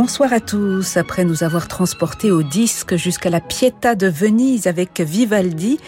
Bonsoir 0.00 0.32
à 0.32 0.38
tous. 0.38 0.96
Après 0.96 1.24
nous 1.24 1.42
avoir 1.42 1.66
transportés 1.66 2.30
au 2.30 2.44
disque 2.44 2.94
jusqu'à 2.94 3.30
la 3.30 3.40
Pietà 3.40 3.96
de 3.96 4.06
Venise 4.06 4.68
avec 4.68 5.00
Vivaldi, 5.00 5.80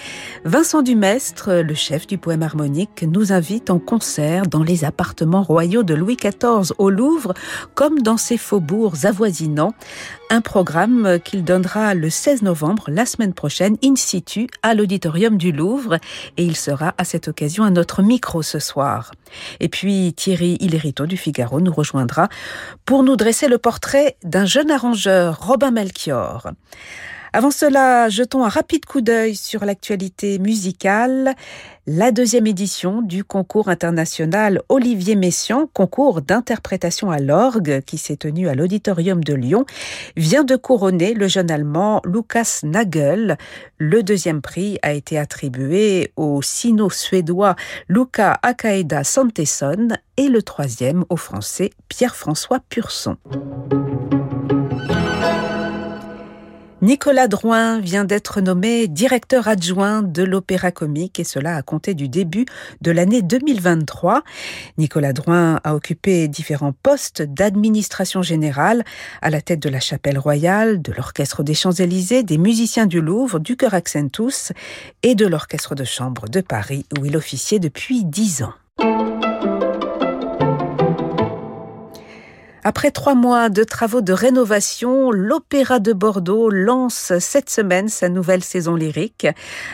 Vincent 0.45 0.83
Dumestre, 0.83 1.63
le 1.63 1.75
chef 1.75 2.09
du 2.09 2.19
poème 2.19 2.43
harmonique, 2.43 3.05
nous 3.07 3.33
invite 3.33 3.71
en 3.71 3.79
concert 3.79 4.49
dans 4.49 4.65
les 4.65 4.85
appartements 4.85 5.45
royaux 5.45 5.85
de 5.85 5.95
Louis 5.95 6.17
XIV 6.17 6.73
au 6.79 6.91
Louvre, 6.91 7.35
comme 7.77 8.01
dans 8.03 8.17
ses 8.17 8.37
faubourgs 8.37 9.07
avoisinants. 9.07 9.75
Un 10.29 10.41
programme 10.41 11.21
qu'il 11.25 11.45
donnera 11.45 11.95
le 11.95 12.11
16 12.11 12.43
novembre, 12.43 12.87
la 12.89 13.07
semaine 13.07 13.33
prochaine, 13.33 13.77
in 13.85 13.95
situ, 13.95 14.49
à 14.65 14.75
l'auditorium 14.75 15.37
du 15.37 15.53
Louvre. 15.53 15.99
Et 16.37 16.45
il 16.45 16.57
sera 16.57 16.95
à 16.99 17.05
cette 17.05 17.29
occasion 17.29 17.63
à 17.63 17.71
notre 17.71 18.03
micro 18.03 18.43
ce 18.43 18.59
soir. 18.59 19.13
Et 19.61 19.69
puis 19.69 20.13
Thierry 20.15 20.57
Hillerito 20.61 21.07
du 21.07 21.17
Figaro 21.17 21.61
nous 21.61 21.73
rejoindra 21.73 22.29
pour 22.85 23.05
nous 23.05 23.15
dresser 23.17 23.47
le 23.47 23.59
portrait 23.59 24.00
d'un 24.25 24.47
jeune 24.47 24.71
arrangeur, 24.71 25.39
Robin 25.41 25.71
Melchior. 25.71 26.49
Avant 27.33 27.53
cela, 27.53 28.09
jetons 28.09 28.45
un 28.45 28.49
rapide 28.49 28.85
coup 28.87 29.01
d'œil 29.01 29.37
sur 29.37 29.65
l'actualité 29.65 30.41
musicale. 30.41 31.37
La 31.87 32.11
deuxième 32.11 32.49
édition 32.49 33.03
du 33.03 33.23
concours 33.23 33.69
international 33.69 34.63
Olivier 34.69 35.15
Messiaen, 35.15 35.69
concours 35.73 36.23
d'interprétation 36.23 37.11
à 37.11 37.21
l'orgue 37.21 37.83
qui 37.87 37.99
s'est 37.99 38.17
tenu 38.17 38.49
à 38.49 38.55
l'auditorium 38.55 39.23
de 39.23 39.35
Lyon, 39.35 39.65
vient 40.17 40.43
de 40.43 40.57
couronner 40.57 41.15
le 41.15 41.29
jeune 41.29 41.53
allemand 41.53 42.03
Lukas 42.05 42.61
Nagel. 42.65 43.39
Le 43.79 44.03
deuxième 44.03 44.43
prix 44.43 44.79
a 44.83 44.93
été 44.93 45.17
attribué 45.17 46.13
au 46.17 46.43
sino-suédois 46.43 47.55
Luca 47.89 48.41
Akaeda 48.43 49.05
Santesson 49.05 49.89
et 50.17 50.29
le 50.29 50.43
troisième 50.43 51.05
au 51.09 51.17
français 51.17 51.71
Pierre-François 51.89 52.59
Purson. 52.69 53.17
Nicolas 56.83 57.29
Drouin 57.29 57.79
vient 57.79 58.07
d'être 58.07 58.41
nommé 58.41 58.89
directeur 58.89 59.49
adjoint 59.49 60.03
de 60.03 60.23
l'Opéra 60.23 60.73
Comique 60.73 61.21
et 61.21 61.25
cela 61.25 61.57
a 61.57 61.63
compté 61.63 61.93
du 61.93 62.09
début 62.09 62.47
de 62.81 62.91
l'année 62.91 63.21
2023. 63.21 64.23
Nicolas 64.79 65.13
Drouin 65.13 65.61
a 65.63 65.75
occupé 65.75 66.27
différents 66.27 66.73
postes 66.73 67.21
d'administration 67.21 68.23
générale 68.23 68.83
à 69.21 69.29
la 69.29 69.43
tête 69.43 69.61
de 69.61 69.69
la 69.69 69.81
Chapelle 69.81 70.19
Royale, 70.19 70.81
de 70.81 70.93
l'Orchestre 70.93 71.43
des 71.43 71.55
Champs-Élysées, 71.55 72.23
des 72.23 72.39
musiciens 72.39 72.87
du 72.87 73.03
Louvre, 73.03 73.41
du 73.41 73.59
Chœur 73.59 73.75
Accentus 73.75 74.53
et 75.03 75.15
de 75.15 75.27
l'Orchestre 75.27 75.75
de 75.75 75.85
Chambre 75.85 76.29
de 76.31 76.41
Paris 76.41 76.87
où 76.99 77.05
il 77.05 77.15
officiait 77.15 77.59
depuis 77.59 78.07
dix 78.07 78.43
ans. 78.43 79.20
Après 82.63 82.91
trois 82.91 83.15
mois 83.15 83.49
de 83.49 83.65
travaux 83.65 84.03
de 84.03 84.13
rénovation, 84.13 85.11
l'Opéra 85.11 85.79
de 85.79 85.95
Bordeaux 85.95 86.51
lance 86.51 87.13
cette 87.19 87.49
semaine 87.49 87.89
sa 87.89 88.11
nouvelle 88.11 88.45
saison 88.45 88.75
lyrique 88.75 89.27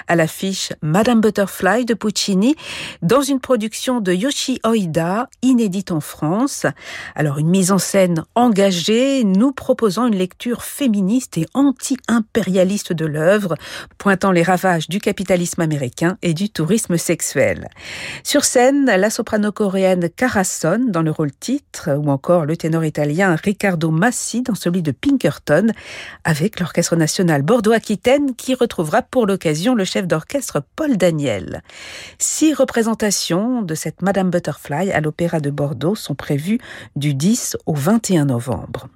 à 0.06 0.14
l'affiche 0.14 0.72
Madame 0.82 1.20
Butterfly 1.20 1.84
de 1.84 1.94
Puccini 1.94 2.54
dans 3.02 3.22
une 3.22 3.40
production 3.40 4.00
de 4.00 4.12
Yoshi 4.12 4.60
Oida, 4.64 5.28
inédite 5.42 5.90
en 5.90 6.00
France. 6.00 6.64
Alors 7.16 7.38
une 7.38 7.48
mise 7.48 7.72
en 7.72 7.78
scène 7.78 8.24
engagée, 8.36 9.24
nous 9.24 9.50
proposant 9.50 10.06
une 10.06 10.16
lecture 10.16 10.62
féministe 10.62 11.38
et 11.38 11.46
anti-impérialiste 11.54 12.92
de 12.92 13.04
l'œuvre, 13.04 13.56
pointant 13.98 14.30
les 14.30 14.44
ravages 14.44 14.88
du 14.88 15.00
capitalisme 15.00 15.60
américain 15.60 16.18
et 16.22 16.34
du 16.34 16.50
tourisme 16.50 16.96
sexuel. 16.96 17.68
Sur 18.22 18.44
scène, 18.44 18.86
la 18.86 19.10
soprano 19.10 19.50
coréenne 19.50 20.08
Cara 20.08 20.42
dans 20.78 21.02
le 21.02 21.10
rôle 21.10 21.32
titre 21.32 21.90
ou 21.96 22.10
encore 22.10 22.44
le 22.44 22.56
ténor 22.56 22.75
italien 22.82 23.34
Riccardo 23.34 23.90
Massi 23.90 24.42
dans 24.42 24.54
celui 24.54 24.82
de 24.82 24.92
Pinkerton, 24.92 25.68
avec 26.24 26.60
l'Orchestre 26.60 26.96
national 26.96 27.42
Bordeaux-Aquitaine 27.42 28.34
qui 28.34 28.54
retrouvera 28.54 29.02
pour 29.02 29.26
l'occasion 29.26 29.74
le 29.74 29.84
chef 29.84 30.06
d'orchestre 30.06 30.62
Paul 30.76 30.96
Daniel. 30.96 31.62
Six 32.18 32.54
représentations 32.54 33.62
de 33.62 33.74
cette 33.74 34.02
Madame 34.02 34.30
Butterfly 34.30 34.92
à 34.92 35.00
l'Opéra 35.00 35.40
de 35.40 35.50
Bordeaux 35.50 35.94
sont 35.94 36.14
prévues 36.14 36.58
du 36.94 37.14
10 37.14 37.56
au 37.66 37.74
21 37.74 38.26
novembre. 38.26 38.88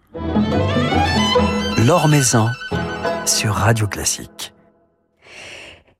Maison 2.08 2.48
sur 3.26 3.54
Radio 3.54 3.86
Classique. 3.86 4.52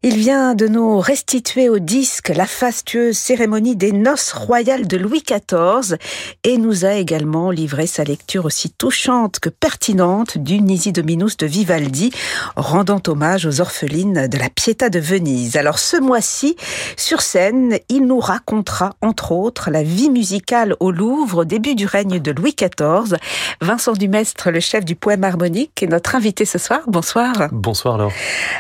Il 0.03 0.17
vient 0.17 0.55
de 0.55 0.67
nous 0.67 0.99
restituer 0.99 1.69
au 1.69 1.79
disque 1.79 2.31
la 2.35 2.47
fastueuse 2.47 3.19
cérémonie 3.19 3.77
des 3.77 3.93
noces 3.93 4.33
royales 4.33 4.87
de 4.87 4.97
Louis 4.97 5.23
XIV 5.23 5.99
et 6.43 6.57
nous 6.57 6.87
a 6.87 6.95
également 6.95 7.51
livré 7.51 7.87
sa 7.87 8.03
lecture 8.03 8.47
aussi 8.47 8.71
touchante 8.71 9.41
que 9.41 9.51
pertinente 9.51 10.39
du 10.39 10.63
Nisi 10.63 10.93
Dominus 10.93 11.37
de 11.37 11.45
Vivaldi, 11.45 12.13
rendant 12.57 13.03
hommage 13.09 13.45
aux 13.45 13.61
orphelines 13.61 14.27
de 14.27 14.39
la 14.39 14.49
Pietà 14.49 14.89
de 14.89 14.99
Venise. 14.99 15.59
Alors 15.59 15.79
ce 15.79 15.99
mois-ci, 15.99 16.57
sur 16.97 17.21
scène, 17.21 17.77
il 17.91 18.07
nous 18.07 18.21
racontera 18.21 18.95
entre 19.03 19.33
autres 19.33 19.71
la 19.71 19.83
vie 19.83 20.09
musicale 20.09 20.77
au 20.81 20.93
Louvre 20.93 21.43
au 21.43 21.45
début 21.45 21.75
du 21.75 21.85
règne 21.85 22.21
de 22.21 22.31
Louis 22.31 22.57
XIV. 22.59 23.19
Vincent 23.61 23.93
Dumestre, 23.93 24.51
le 24.51 24.61
chef 24.61 24.87
du 24.87 24.97
poème 24.97 25.25
harmonique, 25.25 25.83
est 25.83 25.89
notre 25.89 26.15
invité 26.15 26.47
ce 26.47 26.57
soir. 26.57 26.81
Bonsoir. 26.87 27.35
Bonsoir 27.53 27.99
Laure. 27.99 28.13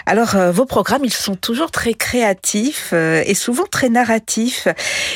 Alors 0.04 0.36
euh, 0.36 0.52
vos 0.52 0.66
programmes, 0.66 1.06
ils 1.06 1.10
sont 1.10 1.29
toujours 1.34 1.70
très 1.70 1.94
créatifs 1.94 2.91
euh, 2.92 3.22
et 3.26 3.34
souvent 3.34 3.64
très 3.70 3.88
narratifs. 3.88 4.68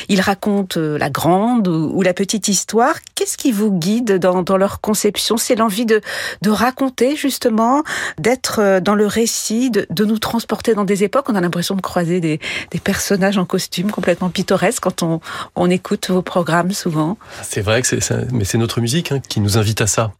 Ils 0.09 0.21
racontent 0.21 0.79
euh, 0.79 0.97
la 0.97 1.09
grande 1.09 1.67
ou 1.67 2.01
la 2.01 2.13
petite 2.13 2.47
histoire. 2.47 2.95
Qu'est-ce 3.15 3.37
qui 3.37 3.51
vous 3.51 3.71
guide 3.71 4.19
dans, 4.19 4.57
leur 4.57 4.81
conception? 4.81 5.37
C'est 5.37 5.55
l'envie 5.55 5.85
de, 5.85 6.01
raconter 6.47 7.15
justement, 7.15 7.83
d'être 8.17 8.59
euh, 8.59 8.79
dans 8.79 8.95
le 8.95 9.07
récit, 9.07 9.69
de, 9.71 10.05
nous 10.05 10.19
transporter 10.19 10.73
dans 10.73 10.85
des 10.85 11.03
époques. 11.03 11.29
On 11.29 11.35
a 11.35 11.41
l'impression 11.41 11.75
de 11.75 11.81
croiser 11.81 12.19
des, 12.19 12.39
personnages 12.83 13.37
en 13.37 13.45
costume 13.45 13.89
complètement 13.89 14.29
pittoresques 14.29 14.83
quand 14.83 15.03
on, 15.03 15.69
écoute 15.69 16.11
vos 16.11 16.21
programmes 16.21 16.71
souvent. 16.71 17.17
C'est 17.41 17.61
vrai 17.61 17.81
que 17.81 17.87
c'est, 17.87 18.31
mais 18.31 18.45
c'est 18.45 18.59
notre 18.59 18.81
musique 18.81 19.11
hein, 19.11 19.19
qui 19.27 19.39
nous 19.39 19.57
invite 19.57 19.81
à 19.81 19.87
ça. 19.87 20.11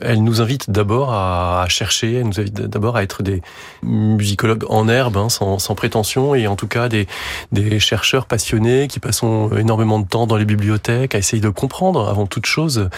Elle 0.00 0.24
nous 0.24 0.40
invite 0.40 0.70
d'abord 0.70 1.12
à, 1.12 1.62
à 1.62 1.68
chercher, 1.68 2.14
elle 2.14 2.26
nous 2.26 2.40
invite 2.40 2.54
d'abord 2.54 2.96
à 2.96 3.02
être 3.02 3.22
des 3.22 3.42
musicologues 3.82 4.64
en 4.68 4.88
herbe, 4.88 5.16
hein, 5.16 5.27
sans, 5.28 5.58
sans, 5.58 5.74
prétention, 5.74 6.34
et 6.34 6.46
en 6.46 6.56
tout 6.56 6.68
cas 6.68 6.88
des, 6.88 7.06
des 7.52 7.78
chercheurs 7.80 8.26
passionnés 8.26 8.88
qui 8.88 9.00
passent 9.00 9.22
énormément 9.56 9.98
de 9.98 10.06
temps 10.06 10.26
dans 10.26 10.36
les 10.36 10.44
bibliothèques 10.44 11.14
à 11.14 11.18
essayer 11.18 11.40
de 11.40 11.48
comprendre 11.48 12.08
avant 12.08 12.26
toute 12.26 12.46
chose, 12.46 12.88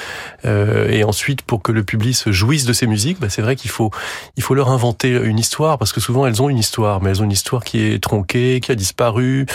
euh, 0.44 0.88
et 0.90 1.04
ensuite 1.04 1.42
pour 1.42 1.62
que 1.62 1.72
le 1.72 1.82
public 1.82 2.14
se 2.14 2.32
jouisse 2.32 2.64
de 2.64 2.72
ces 2.72 2.86
musiques, 2.86 3.20
bah, 3.20 3.28
c'est 3.28 3.42
vrai 3.42 3.56
qu'il 3.56 3.70
faut 3.70 3.90
il 4.36 4.42
faut 4.42 4.54
leur 4.54 4.70
inventer 4.70 5.10
une 5.10 5.38
histoire 5.38 5.78
parce 5.78 5.92
que 5.92 6.00
souvent 6.00 6.26
elles 6.26 6.42
ont 6.42 6.48
une 6.48 6.58
histoire, 6.58 7.02
mais 7.02 7.10
elles 7.10 7.20
ont 7.20 7.24
une 7.24 7.32
histoire 7.32 7.64
qui 7.64 7.82
est 7.82 8.02
tronquée, 8.02 8.60
qui 8.60 8.72
a 8.72 8.74
disparu 8.74 9.46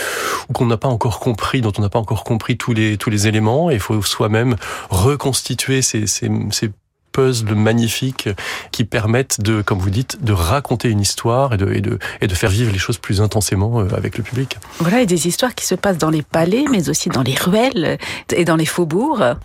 ou 0.50 0.53
qu'on 0.53 0.66
n'a 0.66 0.78
pas 0.78 0.88
encore 0.88 1.19
compris, 1.19 1.62
dont 1.62 1.74
on 1.78 1.81
n'a 1.81 1.90
pas 1.90 2.00
encore 2.00 2.24
compris 2.24 2.57
tous 2.57 2.74
les 2.74 2.97
tous 2.97 3.09
les 3.09 3.28
éléments. 3.28 3.69
Et 3.72 3.75
il 3.75 3.80
faut 3.80 4.02
soi-même 4.02 4.56
reconstituer 4.90 5.81
ces, 5.81 6.07
ces, 6.07 6.30
ces 6.52 6.72
puzzles 7.16 7.56
magnifiques 7.56 8.28
qui 8.72 8.84
permettent 8.84 9.40
de, 9.40 9.62
comme 9.62 9.80
vous 9.80 9.90
dites, 9.90 10.24
de 10.24 10.34
raconter 10.34 10.90
une 10.90 11.00
histoire 11.00 11.53
et 11.53 11.58
de, 11.58 11.72
et 11.72 11.80
de, 11.80 11.98
et 12.20 12.28
de 12.28 12.36
faire 12.36 12.50
vivre 12.50 12.74
les 12.74 12.78
choses 12.78 12.98
plus 12.98 13.22
intensément 13.22 13.80
euh, 13.80 13.88
avec 13.96 14.18
le 14.18 14.24
public. 14.24 14.58
Voilà, 14.80 15.00
et 15.00 15.06
des 15.06 15.25
histoires 15.25 15.56
qui 15.56 15.66
se 15.66 15.75
passent 15.75 15.98
dans 15.98 16.09
les 16.09 16.24
palais, 16.24 16.66
mais 16.70 16.90
aussi 16.90 17.08
dans 17.08 17.24
les 17.24 17.36
ruelles 17.36 17.98
et 18.34 18.44
dans 18.44 18.58
les 18.58 18.66
faubourgs. 18.66 19.38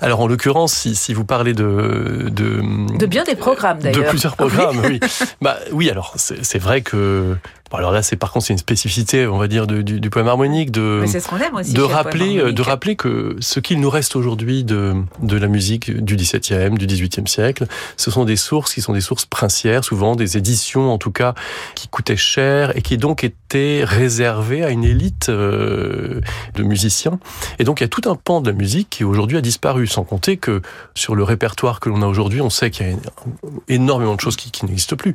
Alors, 0.00 0.20
en 0.20 0.28
l'occurrence, 0.28 0.72
si, 0.72 0.94
si 0.94 1.12
vous 1.12 1.24
parlez 1.24 1.52
de, 1.52 2.28
de... 2.30 2.62
De 2.96 3.06
bien 3.06 3.24
des 3.24 3.34
programmes, 3.34 3.80
d'ailleurs. 3.80 4.04
De 4.04 4.08
plusieurs 4.10 4.36
programmes, 4.36 4.80
oui. 4.84 5.00
bah, 5.40 5.56
oui, 5.72 5.90
alors, 5.90 6.14
c'est 6.16 6.58
vrai 6.58 6.82
que 6.82 7.36
alors 7.78 7.92
là, 7.92 8.02
c'est 8.02 8.16
par 8.16 8.32
contre 8.32 8.46
c'est 8.46 8.52
une 8.52 8.58
spécificité, 8.58 9.26
on 9.26 9.38
va 9.38 9.48
dire, 9.48 9.66
du, 9.66 9.82
du 9.82 10.10
poème 10.10 10.28
harmonique 10.28 10.70
de 10.70 11.02
aussi, 11.54 11.72
de 11.72 11.82
rappeler 11.82 12.52
de 12.52 12.62
rappeler 12.62 12.96
que 12.96 13.36
ce 13.40 13.60
qu'il 13.60 13.80
nous 13.80 13.90
reste 13.90 14.16
aujourd'hui 14.16 14.64
de 14.64 14.94
de 15.20 15.36
la 15.36 15.48
musique 15.48 15.90
du 15.90 16.16
XVIIe, 16.16 16.70
du 16.70 16.86
XVIIIe 16.86 17.26
siècle, 17.26 17.66
ce 17.96 18.10
sont 18.10 18.24
des 18.24 18.36
sources 18.36 18.74
qui 18.74 18.80
sont 18.80 18.92
des 18.92 19.00
sources 19.00 19.26
princières, 19.26 19.84
souvent 19.84 20.16
des 20.16 20.36
éditions 20.36 20.92
en 20.92 20.98
tout 20.98 21.12
cas 21.12 21.34
qui 21.74 21.88
coûtaient 21.88 22.16
cher 22.16 22.76
et 22.76 22.82
qui 22.82 22.98
donc 22.98 23.30
étaient 23.50 23.82
réservées 23.84 24.64
à 24.64 24.70
une 24.70 24.84
élite 24.84 25.28
euh, 25.28 26.20
de 26.54 26.62
musiciens. 26.62 27.18
Et 27.58 27.64
donc 27.64 27.80
il 27.80 27.84
y 27.84 27.84
a 27.84 27.88
tout 27.88 28.08
un 28.08 28.14
pan 28.14 28.40
de 28.40 28.48
la 28.48 28.56
musique 28.56 28.88
qui 28.90 29.04
aujourd'hui 29.04 29.36
a 29.36 29.40
disparu, 29.40 29.88
sans 29.88 30.04
compter 30.04 30.36
que 30.36 30.62
sur 30.94 31.16
le 31.16 31.24
répertoire 31.24 31.80
que 31.80 31.88
l'on 31.88 32.02
a 32.02 32.06
aujourd'hui, 32.06 32.40
on 32.40 32.50
sait 32.50 32.70
qu'il 32.70 32.86
y 32.86 32.90
a 32.90 32.96
énormément 33.68 34.14
de 34.14 34.20
choses 34.20 34.36
qui, 34.36 34.50
n'existent 34.64 34.96
plus. 34.96 35.14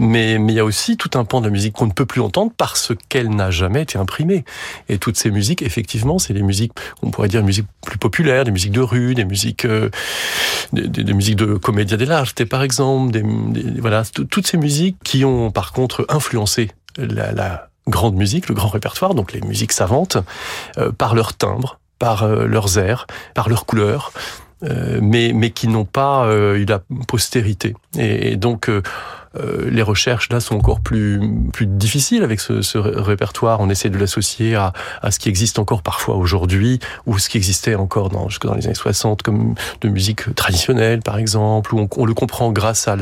Mais 0.00 0.38
mais 0.38 0.52
il 0.52 0.56
y 0.56 0.60
a 0.60 0.64
aussi 0.64 0.96
tout 0.96 1.10
un 1.14 1.24
pan 1.24 1.40
de 1.40 1.46
la 1.46 1.52
musique 1.52 1.74
qu'on 1.74 1.86
ne 1.86 1.92
peut 1.92 2.06
plus 2.06 2.20
entendre 2.20 2.50
parce 2.56 2.92
qu'elle 3.08 3.30
n'a 3.30 3.52
jamais 3.52 3.82
été 3.82 3.98
imprimée. 3.98 4.44
Et 4.88 4.98
toutes 4.98 5.16
ces 5.16 5.30
musiques, 5.30 5.62
effectivement, 5.62 6.18
c'est 6.18 6.34
des 6.34 6.42
musiques, 6.42 6.72
on 7.02 7.10
pourrait 7.10 7.28
dire, 7.28 7.44
musiques 7.44 7.68
plus 7.86 7.98
populaires, 7.98 8.44
des 8.44 8.50
musiques 8.50 8.72
de 8.72 8.80
rue, 8.80 9.14
des 9.14 9.24
musiques, 9.24 9.64
euh, 9.64 9.90
des, 10.72 10.88
des, 10.88 11.04
des, 11.04 11.12
musiques 11.12 11.36
de 11.36 11.54
comédia 11.54 11.96
dell'arte, 11.96 12.44
par 12.46 12.62
exemple, 12.62 13.12
des, 13.12 13.22
voilà, 13.80 14.02
toutes 14.04 14.46
ces 14.46 14.56
musiques 14.56 14.96
qui 15.04 15.24
ont, 15.24 15.52
par 15.52 15.72
contre, 15.72 16.04
influencé 16.08 16.70
la, 16.98 17.32
la 17.32 17.68
grande 17.86 18.14
musique, 18.16 18.48
le 18.48 18.54
grand 18.54 18.68
répertoire, 18.68 19.14
donc 19.14 19.32
les 19.32 19.40
musiques 19.40 19.72
savantes, 19.72 20.18
par 20.98 21.14
leur 21.14 21.34
timbre, 21.34 21.78
par 21.98 22.26
leurs 22.26 22.78
airs, 22.78 23.06
par 23.34 23.48
leurs 23.48 23.64
couleurs, 23.64 24.12
mais, 24.62 25.32
mais 25.34 25.50
qui 25.50 25.68
n'ont 25.68 25.84
pas 25.84 26.26
eu 26.32 26.64
la 26.64 26.80
postérité. 27.06 27.74
Et, 27.96 28.32
et 28.32 28.36
donc, 28.36 28.70
euh, 29.38 29.68
les 29.70 29.82
recherches 29.82 30.28
là 30.30 30.40
sont 30.40 30.56
encore 30.56 30.80
plus 30.80 31.20
plus 31.52 31.66
difficiles 31.66 32.22
avec 32.22 32.40
ce, 32.40 32.62
ce 32.62 32.78
répertoire. 32.78 33.60
On 33.60 33.70
essaie 33.70 33.90
de 33.90 33.98
l'associer 33.98 34.54
à, 34.54 34.72
à 35.02 35.10
ce 35.10 35.18
qui 35.18 35.28
existe 35.28 35.58
encore 35.58 35.82
parfois 35.82 36.16
aujourd'hui 36.16 36.78
ou 37.06 37.18
ce 37.18 37.28
qui 37.28 37.36
existait 37.36 37.74
encore 37.74 38.08
dans 38.08 38.28
jusque 38.28 38.46
dans 38.46 38.54
les 38.54 38.66
années 38.66 38.74
60 38.74 39.22
comme 39.22 39.54
de 39.80 39.88
musique 39.88 40.34
traditionnelle 40.34 41.00
par 41.00 41.18
exemple. 41.18 41.74
Où 41.74 41.80
on, 41.80 41.88
on 41.96 42.04
le 42.04 42.14
comprend 42.14 42.52
grâce 42.52 42.88
à 42.88 42.96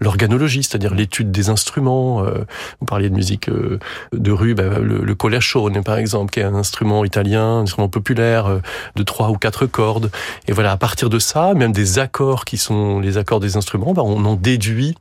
l'organologie, 0.00 0.62
c'est-à-dire 0.62 0.94
l'étude 0.94 1.30
des 1.30 1.48
instruments. 1.48 2.24
Euh, 2.24 2.44
vous 2.80 2.86
parliez 2.86 3.10
de 3.10 3.14
musique 3.14 3.48
euh, 3.48 3.78
de 4.12 4.32
rue, 4.32 4.54
bah, 4.54 4.78
le, 4.80 5.02
le 5.02 5.14
colachone 5.14 5.82
par 5.82 5.98
exemple, 5.98 6.32
qui 6.32 6.40
est 6.40 6.44
un 6.44 6.54
instrument 6.54 7.04
italien, 7.04 7.58
un 7.58 7.62
instrument 7.62 7.88
populaire 7.88 8.46
euh, 8.46 8.58
de 8.96 9.02
trois 9.02 9.30
ou 9.30 9.36
quatre 9.36 9.66
cordes. 9.66 10.10
Et 10.48 10.52
voilà, 10.52 10.72
à 10.72 10.76
partir 10.76 11.10
de 11.10 11.18
ça, 11.18 11.54
même 11.54 11.72
des 11.72 11.98
accords 11.98 12.44
qui 12.44 12.56
sont 12.56 13.00
les 13.00 13.18
accords 13.18 13.40
des 13.40 13.56
instruments, 13.56 13.92
bah, 13.92 14.02
on 14.04 14.24
en 14.24 14.34
déduit 14.34 14.96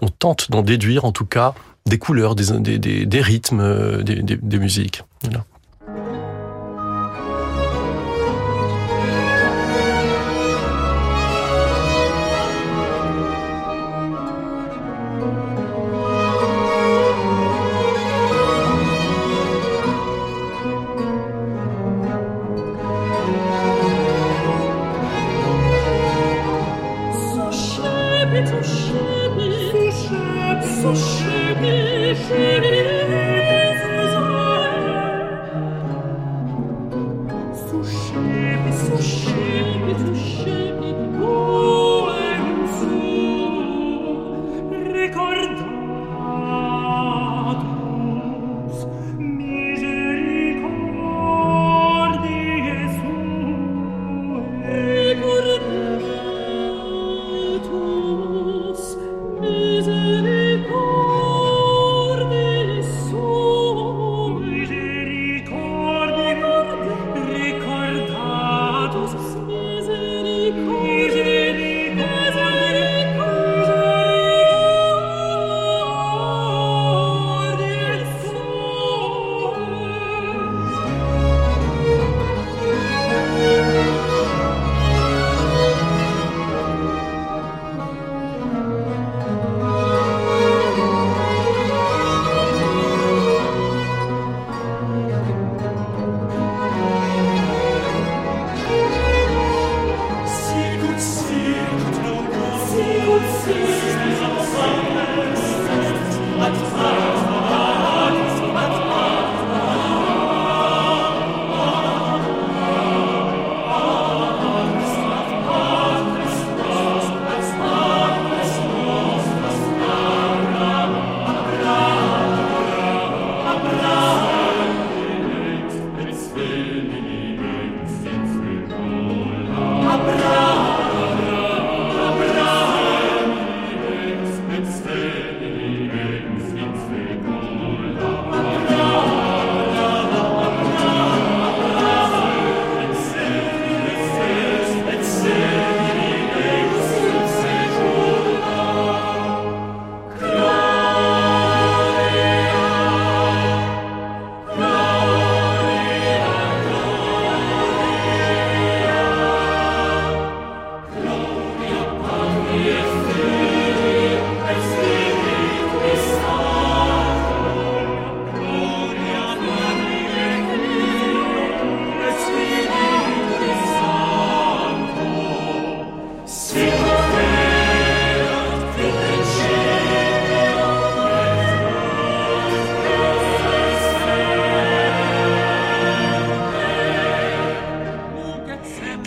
on 0.00 0.08
tente 0.08 0.50
d'en 0.50 0.62
déduire 0.62 1.04
en 1.04 1.12
tout 1.12 1.26
cas 1.26 1.54
des 1.86 1.98
couleurs, 1.98 2.34
des, 2.34 2.78
des, 2.78 3.20
rythmes, 3.20 3.60
euh, 3.60 4.02
des, 4.02 4.58
musiques. 4.58 5.02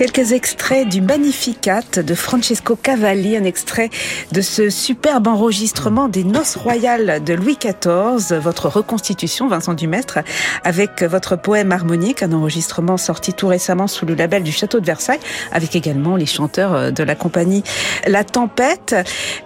Quelques 0.04 0.34
extraits 0.34 0.90
du 0.90 1.00
Magnificat 1.00 1.80
de 1.96 2.14
Francesco 2.14 2.76
Cavalli, 2.76 3.38
un 3.38 3.46
extrait 3.46 3.90
de 4.34 4.42
ce 4.42 4.70
superbe 4.70 5.28
enregistrement 5.28 6.10
des 6.10 6.26
Noces 6.26 6.58
royales 6.58 7.24
de 7.24 7.34
Louis 7.34 7.58
XIV, 7.58 8.38
votre 8.38 8.68
reconstitution, 8.68 9.48
Vincent 9.48 9.74
Dumestre, 9.74 10.20
avec 10.66 11.04
votre 11.04 11.38
poème 11.38 11.72
harmonique, 11.72 12.22
un 12.22 12.34
enregistrement 12.34 12.98
sorti 12.98 13.32
tout 13.32 13.48
récemment 13.48 13.88
sous 13.88 14.06
le 14.06 14.14
label 14.14 14.44
du 14.44 14.52
Château 14.52 14.82
de 14.82 14.86
Versailles, 14.86 15.22
avec 15.54 15.74
également 15.74 16.18
les 16.18 16.26
chanteurs 16.26 16.92
de 16.92 17.04
la 17.04 17.16
compagnie 17.16 17.64
La 18.06 18.26
Tempête. 18.26 18.94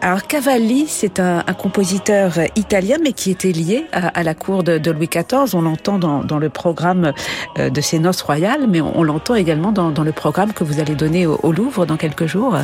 Alors 0.01 0.25
Cavalli, 0.25 0.87
c'est 0.87 1.19
un, 1.19 1.43
compositeur 1.55 2.33
italien, 2.55 2.97
mais 3.03 3.13
qui 3.13 3.29
était 3.29 3.51
lié 3.51 3.85
à, 3.91 4.23
la 4.23 4.33
cour 4.33 4.63
de, 4.63 4.89
Louis 4.89 5.07
XIV. 5.07 5.53
On 5.53 5.61
l'entend 5.61 5.99
dans, 5.99 6.39
le 6.39 6.49
programme 6.49 7.13
euh, 7.59 7.69
de 7.69 7.81
ces 7.81 7.99
Noces 7.99 8.23
royales, 8.23 8.65
mais 8.67 8.81
on, 8.81 9.03
l'entend 9.03 9.35
également 9.35 9.71
dans 9.71 10.03
le 10.03 10.11
programme 10.11 10.46
que 10.53 10.63
vous 10.63 10.79
allez 10.79 10.95
donner 10.95 11.25
au, 11.25 11.51
Louvre 11.51 11.85
dans 11.85 11.97
quelques 11.97 12.27
jours. 12.27 12.55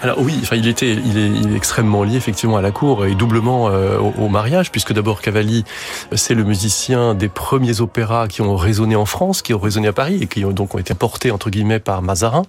Alors 0.00 0.20
oui, 0.20 0.38
enfin 0.42 0.56
il 0.56 0.68
était, 0.68 0.92
il 0.92 1.18
est, 1.18 1.56
extrêmement 1.56 2.02
lié 2.02 2.16
effectivement 2.16 2.56
à 2.56 2.62
la 2.62 2.70
cour 2.70 3.04
et 3.04 3.14
doublement 3.14 3.68
euh, 3.68 3.98
au, 3.98 4.28
mariage, 4.28 4.70
puisque 4.70 4.92
d'abord 4.92 5.20
Cavalli, 5.20 5.64
c'est 6.12 6.34
le 6.34 6.44
musicien 6.44 7.14
des 7.14 7.28
premiers 7.28 7.80
opéras 7.80 8.26
qui 8.28 8.40
ont 8.40 8.56
résonné 8.56 8.96
en 8.96 9.04
France, 9.04 9.42
qui 9.42 9.52
ont 9.52 9.58
résonné 9.58 9.88
à 9.88 9.92
Paris 9.92 10.20
et 10.22 10.26
qui 10.26 10.44
ont 10.44 10.52
donc 10.52 10.78
été 10.78 10.94
portés 10.94 11.30
entre 11.30 11.50
guillemets 11.50 11.80
par 11.80 12.00
Mazarin. 12.00 12.42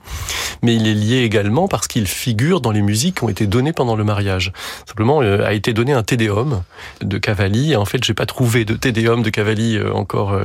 Mais 0.61 0.75
il 0.75 0.87
est 0.87 0.93
lié 0.93 1.17
également 1.23 1.67
parce 1.67 1.87
qu'il 1.87 2.07
figure 2.07 2.61
dans 2.61 2.71
les 2.71 2.81
musiques 2.81 3.17
qui 3.17 3.23
ont 3.23 3.29
été 3.29 3.47
données 3.47 3.73
pendant 3.73 3.95
le 3.95 4.03
mariage. 4.03 4.53
Simplement, 4.87 5.21
euh, 5.21 5.45
a 5.45 5.53
été 5.53 5.73
donné 5.73 5.93
un 5.93 6.03
Tédéum 6.03 6.63
de 7.01 7.17
Cavalli. 7.17 7.75
En 7.75 7.85
fait, 7.85 8.03
j'ai 8.03 8.13
pas 8.13 8.25
trouvé 8.25 8.63
de 8.63 8.75
Tédéum 8.75 9.21
de 9.21 9.29
Cavalli 9.29 9.77
euh, 9.77 9.93
encore 9.93 10.39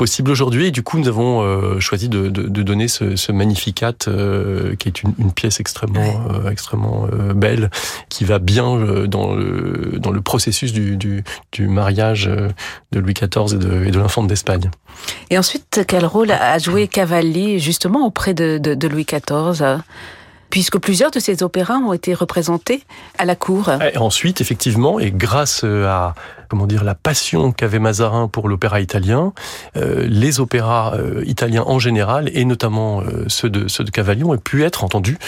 possible 0.00 0.30
aujourd'hui. 0.30 0.68
Et 0.68 0.70
du 0.70 0.82
coup, 0.82 0.98
nous 0.98 1.08
avons 1.08 1.42
euh, 1.42 1.78
choisi 1.78 2.08
de, 2.08 2.30
de, 2.30 2.44
de, 2.44 2.62
donner 2.62 2.88
ce, 2.88 3.16
ce 3.16 3.32
Magnificat, 3.32 3.92
euh, 4.08 4.74
qui 4.76 4.88
est 4.88 5.02
une, 5.02 5.12
une, 5.18 5.30
pièce 5.30 5.60
extrêmement, 5.60 6.00
ouais. 6.00 6.46
euh, 6.46 6.50
extrêmement 6.50 7.06
euh, 7.12 7.34
belle, 7.34 7.70
qui 8.08 8.24
va 8.24 8.38
bien 8.38 8.76
euh, 8.76 9.06
dans 9.06 9.34
le, 9.34 9.98
dans 9.98 10.10
le 10.10 10.22
processus 10.22 10.72
du, 10.72 10.96
du, 10.96 11.22
du 11.52 11.68
mariage 11.68 12.30
de 12.92 12.98
Louis 12.98 13.12
XIV 13.12 13.56
et 13.56 13.58
de, 13.58 13.84
et 13.84 13.90
de 13.90 13.98
l'infante 13.98 14.26
d'Espagne. 14.26 14.70
Et 15.28 15.36
ensuite, 15.36 15.82
quel 15.86 16.06
rôle 16.06 16.30
a 16.30 16.56
joué 16.56 16.88
Cavalli 16.88 17.58
justement 17.58 18.06
auprès 18.06 18.32
de, 18.32 18.56
de, 18.56 18.74
de 18.74 18.88
Louis 18.88 19.04
XIV 19.04 19.82
puisque 20.50 20.78
plusieurs 20.78 21.10
de 21.10 21.20
ces 21.20 21.42
opéras 21.42 21.76
ont 21.76 21.92
été 21.92 22.14
représentés 22.14 22.84
à 23.18 23.24
la 23.24 23.36
cour. 23.36 23.70
Ensuite, 23.96 24.40
effectivement, 24.40 24.98
et 24.98 25.10
grâce 25.10 25.64
à 25.64 26.14
comment 26.50 26.66
dire 26.66 26.82
la 26.82 26.96
passion 26.96 27.52
qu'avait 27.52 27.78
Mazarin 27.78 28.26
pour 28.26 28.48
l'opéra 28.48 28.80
italien, 28.80 29.32
euh, 29.76 30.04
les 30.08 30.40
opéras 30.40 30.94
euh, 30.96 31.22
italiens 31.24 31.62
en 31.64 31.78
général 31.78 32.28
et 32.34 32.44
notamment 32.44 33.00
euh, 33.00 33.24
ceux 33.28 33.48
de 33.48 33.68
ceux 33.68 33.84
ont 34.24 34.36
pu 34.36 34.64
être 34.64 34.82
entendus 34.82 35.18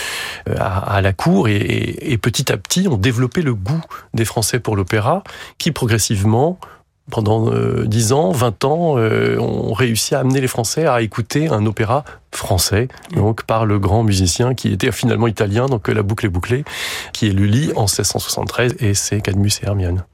à, 0.59 1.01
la 1.01 1.13
cour 1.13 1.49
et, 1.49 1.57
et, 1.57 2.13
et 2.13 2.19
petit 2.19 2.51
à 2.51 2.57
petit 2.57 2.89
ont 2.89 2.97
développé 2.97 3.43
le 3.43 3.55
goût 3.55 3.81
des 4.15 4.25
Français 4.25 4.59
pour 4.59 4.75
l'opéra, 4.75 5.23
qui 5.59 5.71
progressivement 5.71 6.59
pendant 7.11 7.51
dix 7.85 8.13
ans, 8.13 8.31
20 8.31 8.65
ans, 8.65 8.95
euh, 8.97 9.37
on 9.39 9.73
réussit 9.73 10.13
à 10.15 10.21
amener 10.21 10.41
les 10.41 10.49
Français 10.49 10.87
à 10.87 11.03
écouter 11.03 11.49
un 11.49 11.67
opéra 11.67 12.05
français, 12.35 12.89
donc 13.15 13.45
par 13.45 13.67
le 13.67 13.79
grand 13.79 14.03
musicien 14.03 14.55
qui 14.55 14.73
était 14.73 14.93
finalement 14.93 15.27
italien, 15.27 15.67
donc 15.67 15.89
la 15.89 16.03
boucle 16.03 16.27
est 16.27 16.31
bouclée, 16.31 16.65
qui 17.13 17.29
est 17.29 17.33
Lully 17.33 17.71
en 17.77 17.83
1673 17.83 18.77
et 18.81 18.95
c'est 18.95 19.21
Cadmus 19.21 19.51
et 19.63 19.67
Hermione. 19.67 20.05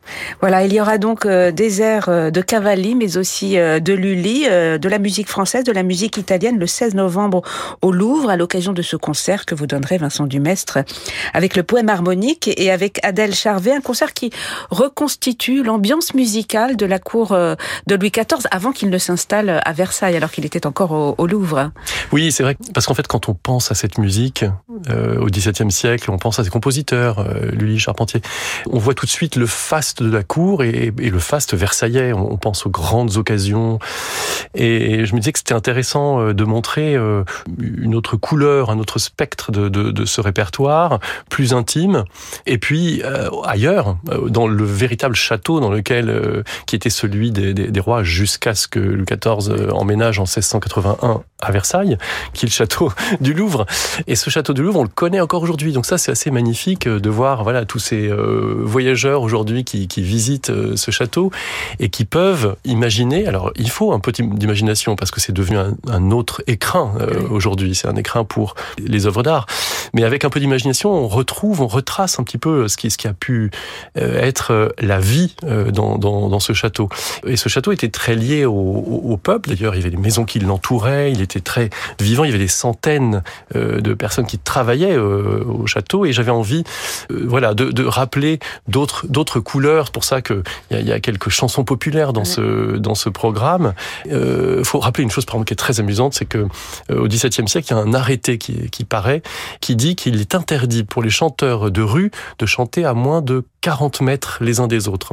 Voilà, 0.40 0.64
il 0.64 0.72
y 0.72 0.80
aura 0.80 0.98
donc 0.98 1.26
euh, 1.26 1.52
des 1.52 1.82
airs 1.82 2.08
euh, 2.08 2.30
de 2.30 2.40
Cavalli, 2.40 2.94
mais 2.94 3.16
aussi 3.16 3.58
euh, 3.58 3.78
de 3.78 3.92
Lully, 3.92 4.46
euh, 4.48 4.78
de 4.78 4.88
la 4.88 4.98
musique 4.98 5.28
française, 5.28 5.64
de 5.64 5.72
la 5.72 5.82
musique 5.82 6.16
italienne 6.16 6.58
le 6.58 6.66
16 6.66 6.94
novembre 6.94 7.42
au 7.82 7.92
Louvre 7.92 8.30
à 8.30 8.36
l'occasion 8.36 8.72
de 8.72 8.82
ce 8.82 8.96
concert 8.96 9.44
que 9.44 9.54
vous 9.54 9.66
donnerez 9.66 9.98
Vincent 9.98 10.26
Dumestre 10.26 10.78
avec 11.34 11.56
le 11.56 11.62
poème 11.62 11.88
harmonique 11.88 12.50
et 12.56 12.70
avec 12.70 13.04
Adèle 13.04 13.34
Charvet, 13.34 13.72
un 13.72 13.80
concert 13.80 14.12
qui 14.12 14.30
reconstitue 14.70 15.62
l'ambiance 15.62 16.14
musicale 16.14 16.76
de 16.76 16.86
la 16.86 16.98
cour 16.98 17.32
euh, 17.32 17.54
de 17.86 17.94
Louis 17.94 18.10
XIV 18.10 18.46
avant 18.50 18.72
qu'il 18.72 18.90
ne 18.90 18.98
s'installe 18.98 19.60
à 19.64 19.72
Versailles 19.72 20.16
alors 20.16 20.30
qu'il 20.30 20.46
était 20.46 20.66
encore 20.66 20.92
au, 20.92 21.14
au 21.18 21.26
Louvre. 21.26 21.70
Oui, 22.12 22.32
c'est 22.32 22.42
vrai, 22.42 22.56
parce 22.74 22.86
qu'en 22.86 22.94
fait, 22.94 23.06
quand 23.06 23.28
on 23.28 23.34
pense 23.34 23.70
à 23.70 23.74
cette 23.74 23.98
musique 23.98 24.44
euh, 24.88 25.18
au 25.18 25.26
XVIIe 25.26 25.70
siècle, 25.70 26.10
on 26.10 26.18
pense 26.18 26.38
à 26.38 26.44
ces 26.44 26.50
compositeurs, 26.50 27.18
euh, 27.18 27.50
Lully, 27.50 27.78
Charpentier, 27.78 28.20
on 28.70 28.78
voit 28.78 28.94
tout 28.94 29.06
de 29.06 29.10
suite 29.10 29.36
le 29.36 29.46
faste 29.46 30.02
de 30.02 30.10
la 30.10 30.22
cour 30.22 30.62
et, 30.62 30.92
le 30.96 31.18
faste 31.18 31.54
versaillais. 31.54 32.12
On, 32.12 32.32
on, 32.32 32.36
pense 32.36 32.66
aux 32.66 32.70
grandes 32.70 33.16
occasions. 33.16 33.78
Et 34.54 35.04
je 35.04 35.14
me 35.14 35.20
disais 35.20 35.32
que 35.32 35.38
c'était 35.38 35.54
intéressant 35.54 36.20
euh, 36.20 36.34
de 36.34 36.44
montrer 36.44 36.94
euh, 36.94 37.24
une 37.60 37.94
autre 37.94 38.16
couleur, 38.16 38.70
un 38.70 38.78
autre 38.78 38.98
spectre 38.98 39.52
de, 39.52 39.68
de, 39.68 39.90
de 39.90 40.04
ce 40.04 40.20
répertoire, 40.20 41.00
plus 41.30 41.52
intime. 41.52 42.04
Et 42.46 42.58
puis 42.58 43.02
euh, 43.04 43.28
ailleurs, 43.44 43.96
dans 44.28 44.46
le 44.46 44.64
véritable 44.64 45.14
château 45.14 45.60
dans 45.60 45.70
lequel, 45.70 46.44
qui 46.66 46.76
était 46.76 46.90
celui 46.90 47.30
des, 47.30 47.54
des, 47.54 47.70
des 47.70 47.80
rois 47.80 48.02
jusqu'à 48.02 48.54
ce 48.54 48.68
que 48.68 48.78
Louis 48.78 49.04
XIV 49.04 49.72
emménage 49.72 50.18
en 50.18 50.24
1681 50.24 51.22
à 51.40 51.52
Versailles, 51.52 51.98
qui 52.32 52.46
est 52.46 52.48
le 52.48 52.52
château 52.52 52.92
du 53.20 53.32
Louvre. 53.32 53.66
Et 54.06 54.16
ce 54.16 54.30
château 54.30 54.52
du 54.52 54.62
Louvre, 54.62 54.80
on 54.80 54.82
le 54.82 54.88
connaît 54.88 55.20
encore 55.20 55.42
aujourd'hui. 55.42 55.72
Donc 55.72 55.86
ça, 55.86 55.98
c'est 55.98 56.10
assez 56.10 56.30
magnifique 56.30 56.86
euh, 56.86 56.98
de 56.98 57.10
voir 57.10 57.44
voilà 57.44 57.64
tous 57.64 57.78
ces 57.78 58.08
euh, 58.08 58.56
voyageurs 58.62 59.22
aujourd'hui 59.22 59.64
qui, 59.64 59.86
qui, 59.86 60.02
visitent 60.02 60.50
euh, 60.50 60.76
ce 60.76 60.90
château 60.90 61.30
et 61.78 61.90
qui 61.90 62.04
peuvent 62.04 62.56
imaginer. 62.64 63.26
Alors, 63.26 63.52
il 63.56 63.70
faut 63.70 63.92
un 63.92 64.00
peu 64.00 64.10
d'imagination 64.12 64.96
parce 64.96 65.10
que 65.10 65.20
c'est 65.20 65.32
devenu 65.32 65.58
un, 65.58 65.74
un, 65.88 66.10
autre 66.10 66.42
écrin 66.46 66.92
euh, 67.00 67.28
aujourd'hui. 67.30 67.74
C'est 67.74 67.88
un 67.88 67.96
écrin 67.96 68.24
pour 68.24 68.54
les 68.78 69.06
œuvres 69.06 69.22
d'art. 69.22 69.46
Mais 69.94 70.02
avec 70.04 70.24
un 70.24 70.30
peu 70.30 70.40
d'imagination, 70.40 70.92
on 70.92 71.06
retrouve, 71.06 71.60
on 71.60 71.66
retrace 71.66 72.18
un 72.18 72.24
petit 72.24 72.38
peu 72.38 72.68
ce 72.68 72.76
qui, 72.76 72.90
ce 72.90 72.98
qui 72.98 73.06
a 73.06 73.12
pu 73.12 73.50
être 73.96 74.74
la 74.78 74.98
vie 74.98 75.34
dans, 75.42 75.98
dans, 75.98 76.28
dans, 76.28 76.40
ce 76.40 76.52
château. 76.52 76.88
Et 77.26 77.36
ce 77.36 77.48
château 77.48 77.72
était 77.72 77.88
très 77.88 78.14
lié 78.14 78.44
au, 78.44 78.52
au, 78.52 79.12
au 79.12 79.16
peuple. 79.16 79.50
D'ailleurs, 79.50 79.74
il 79.74 79.78
y 79.78 79.80
avait 79.80 79.90
des 79.90 79.96
maisons 79.96 80.24
qui 80.24 80.40
l'entouraient. 80.40 81.12
Il 81.12 81.20
était 81.28 81.40
très 81.40 81.70
vivant. 82.00 82.24
Il 82.24 82.28
y 82.28 82.30
avait 82.30 82.38
des 82.38 82.48
centaines 82.48 83.22
euh, 83.54 83.80
de 83.80 83.94
personnes 83.94 84.26
qui 84.26 84.38
travaillaient 84.38 84.96
euh, 84.96 85.44
au 85.44 85.66
château 85.66 86.04
et 86.04 86.12
j'avais 86.12 86.30
envie, 86.30 86.64
euh, 87.10 87.24
voilà, 87.26 87.54
de, 87.54 87.70
de 87.70 87.84
rappeler 87.84 88.38
d'autres 88.66 89.06
d'autres 89.06 89.40
couleurs. 89.40 89.86
C'est 89.86 89.94
pour 89.94 90.04
ça 90.04 90.22
que 90.22 90.42
il 90.70 90.80
y, 90.80 90.84
y, 90.84 90.92
a 90.92 91.00
quelques 91.00 91.28
chansons 91.28 91.64
populaires 91.64 92.12
dans 92.12 92.24
ce 92.24 92.76
dans 92.76 92.94
ce 92.94 93.08
programme. 93.08 93.74
Il 94.06 94.64
faut 94.64 94.78
rappeler 94.78 95.04
une 95.04 95.10
chose 95.10 95.24
par 95.24 95.36
exemple 95.36 95.48
qui 95.48 95.52
est 95.54 95.56
très 95.56 95.80
amusante, 95.80 96.14
c'est 96.14 96.24
que 96.24 96.46
au 96.90 97.06
XVIIe 97.06 97.48
siècle, 97.48 97.68
il 97.70 97.74
y 97.74 97.74
a 97.74 97.78
un 97.78 97.94
arrêté 97.94 98.38
qui, 98.38 98.70
qui 98.70 98.84
paraît 98.84 99.22
qui 99.60 99.76
dit 99.76 99.96
qu'il 99.96 100.20
est 100.20 100.34
interdit 100.34 100.84
pour 100.84 101.02
les 101.02 101.10
chanteurs 101.10 101.70
de 101.70 101.82
rue 101.82 102.10
de 102.38 102.46
chanter 102.46 102.84
à 102.84 102.94
moins 102.94 103.22
de 103.22 103.44
40 103.68 104.00
mètres 104.00 104.38
les 104.40 104.60
uns 104.60 104.66
des 104.66 104.88
autres. 104.88 105.12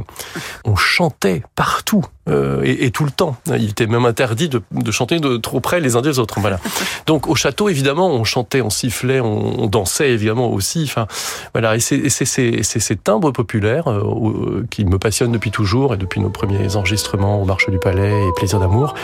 On 0.63 0.77
chantait 0.77 1.43
partout 1.55 2.05
euh, 2.29 2.61
et, 2.63 2.85
et, 2.85 2.91
tout 2.91 3.03
le 3.03 3.11
temps. 3.11 3.35
Il 3.47 3.69
était 3.69 3.85
même 3.85 4.05
interdit 4.05 4.47
de, 4.47 4.61
de, 4.71 4.91
chanter 4.91 5.19
de 5.19 5.37
trop 5.37 5.59
près 5.59 5.81
les 5.81 5.95
uns 5.95 6.01
des 6.01 6.19
autres. 6.19 6.39
Voilà. 6.39 6.59
Donc 7.05 7.27
au 7.27 7.35
château, 7.35 7.67
évidemment, 7.67 8.07
on 8.07 8.23
chantait, 8.23 8.61
on 8.61 8.69
sifflait, 8.69 9.19
on, 9.19 9.63
on 9.63 9.67
dansait 9.67 10.09
évidemment 10.09 10.49
aussi. 10.51 10.83
Enfin, 10.85 11.05
voilà. 11.53 11.75
Et 11.75 11.79
c'est 11.81 12.09
ces 12.09 12.95
timbres 12.95 13.31
populaires 13.31 13.91
euh, 13.91 14.65
qui 14.71 14.85
me 14.85 14.97
passionnent 14.97 15.33
depuis 15.33 15.51
toujours 15.51 15.93
et 15.93 15.97
depuis 15.97 16.21
nos 16.21 16.29
premiers 16.29 16.75
enregistrements 16.75 17.41
au 17.41 17.45
Marché 17.45 17.71
du 17.71 17.77
Palais 17.77 18.27
et 18.27 18.31
Plaisir 18.35 18.59
d'amour, 18.59 18.95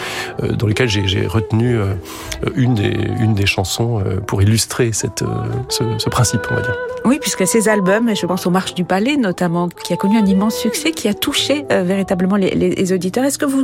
euh, 0.41 0.53
dans 0.53 0.67
lesquels 0.67 0.89
j'ai 0.89 1.27
retenu 1.27 1.77
euh, 1.77 1.93
une 2.55 2.75
des 2.75 2.91
une 3.20 3.34
des 3.34 3.46
chansons 3.46 4.00
euh, 4.00 4.20
pour 4.20 4.41
illustrer 4.41 4.93
cette 4.93 5.24
ce, 5.70 5.84
ce 5.98 6.10
principe, 6.10 6.48
on 6.50 6.55
va 6.55 6.62
dire. 6.62 6.75
Oui, 7.05 7.17
puisque 7.20 7.48
ces 7.48 7.67
albums, 7.67 8.15
je 8.15 8.25
pense 8.25 8.46
aux 8.46 8.51
Marches 8.51 8.75
du 8.75 8.84
Palais 8.84 9.17
notamment, 9.17 9.40
qui 9.83 9.93
a 9.93 9.98
connu 9.98 10.17
un 10.17 10.25
immense 10.25 10.55
succès, 10.55 10.91
qui 10.91 11.07
a 11.07 11.13
touché 11.13 11.65
euh, 11.71 11.83
véritablement 11.83 12.36
les, 12.36 12.51
les 12.51 12.93
auditeurs. 12.93 13.24
Est-ce 13.24 13.38
que 13.38 13.45
vous 13.45 13.63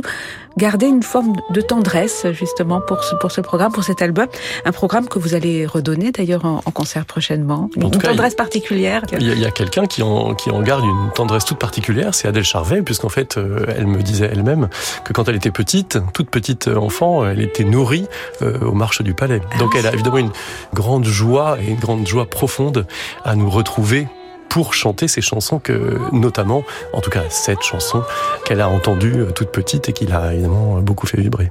gardez 0.56 0.86
une 0.86 1.02
forme 1.02 1.34
de 1.50 1.60
tendresse 1.60 2.26
justement 2.32 2.80
pour 2.80 3.02
ce, 3.04 3.14
pour 3.16 3.30
ce 3.30 3.40
programme, 3.40 3.72
pour 3.72 3.84
cet 3.84 4.02
album? 4.02 4.26
Un 4.64 4.72
programme 4.72 5.08
que 5.08 5.18
vous 5.18 5.34
allez 5.34 5.66
redonner 5.66 6.10
d'ailleurs 6.10 6.44
en, 6.44 6.60
en, 6.64 6.70
concert 6.70 7.04
prochainement? 7.04 7.70
En 7.76 7.80
une 7.80 7.90
cas, 7.90 8.08
tendresse 8.08 8.32
il, 8.32 8.36
particulière? 8.36 9.02
Il 9.18 9.38
y 9.38 9.44
a, 9.44 9.48
a 9.48 9.50
quelqu'un 9.50 9.86
qui 9.86 10.02
en, 10.02 10.34
qui 10.34 10.50
en 10.50 10.62
garde 10.62 10.84
une 10.84 11.10
tendresse 11.14 11.44
toute 11.44 11.58
particulière, 11.58 12.14
c'est 12.14 12.28
Adèle 12.28 12.44
Charvet, 12.44 12.82
puisqu'en 12.82 13.08
fait, 13.08 13.36
euh, 13.36 13.66
elle 13.76 13.86
me 13.86 14.02
disait 14.02 14.28
elle-même 14.32 14.68
que 15.04 15.12
quand 15.12 15.28
elle 15.28 15.36
était 15.36 15.50
petite, 15.50 15.98
toute 16.12 16.30
petite 16.30 16.68
enfant, 16.68 17.26
elle 17.26 17.40
était 17.40 17.64
nourrie 17.64 18.06
euh, 18.42 18.58
aux 18.60 18.72
marches 18.72 19.02
du 19.02 19.14
palais. 19.14 19.40
Donc 19.58 19.72
ah, 19.74 19.78
elle 19.78 19.86
a 19.86 19.92
évidemment 19.92 20.18
une 20.18 20.32
grande 20.74 21.04
joie 21.04 21.58
et 21.60 21.68
une 21.70 21.78
grande 21.78 22.06
joie 22.06 22.26
profonde 22.26 22.86
à 23.24 23.36
nous 23.36 23.50
retrouver 23.50 24.08
pour 24.48 24.74
chanter 24.74 25.08
ces 25.08 25.20
chansons 25.20 25.58
que, 25.58 25.98
notamment, 26.12 26.64
en 26.92 27.00
tout 27.00 27.10
cas 27.10 27.24
cette 27.28 27.62
chanson 27.62 28.02
qu'elle 28.44 28.60
a 28.60 28.68
entendue 28.68 29.24
toute 29.34 29.50
petite 29.50 29.88
et 29.88 29.92
qui 29.92 30.06
l'a 30.06 30.32
évidemment 30.32 30.80
beaucoup 30.80 31.06
fait 31.06 31.20
vibrer. 31.20 31.50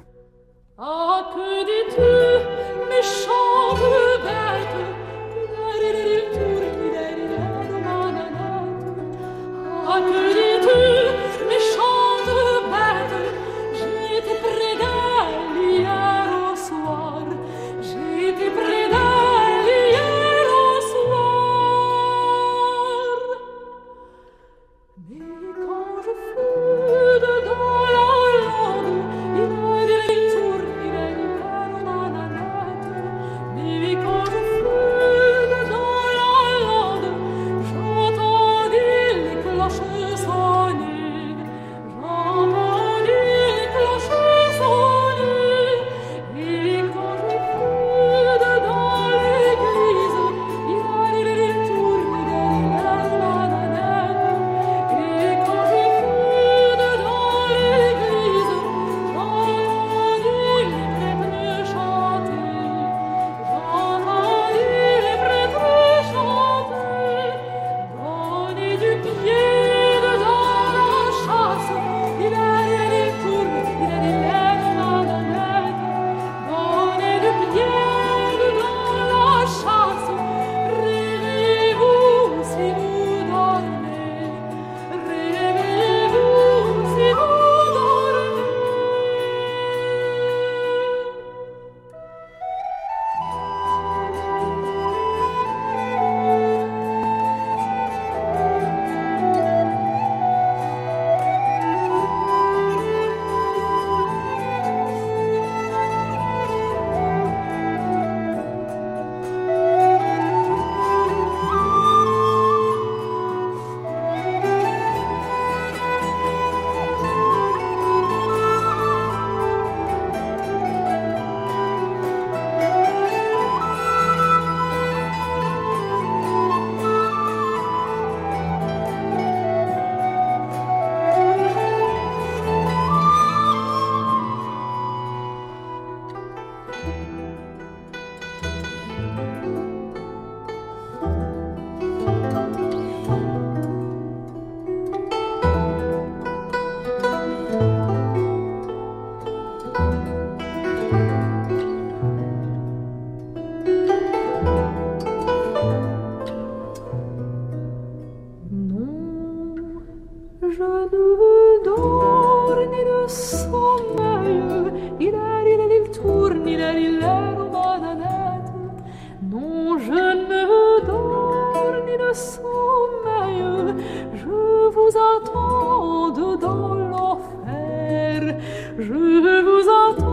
Vous 174.77 174.97
attends 174.97 176.11
dans 176.11 176.73
l'enfer. 176.75 178.37
Je 178.77 178.93
vous 178.93 179.69
attends 179.69 180.06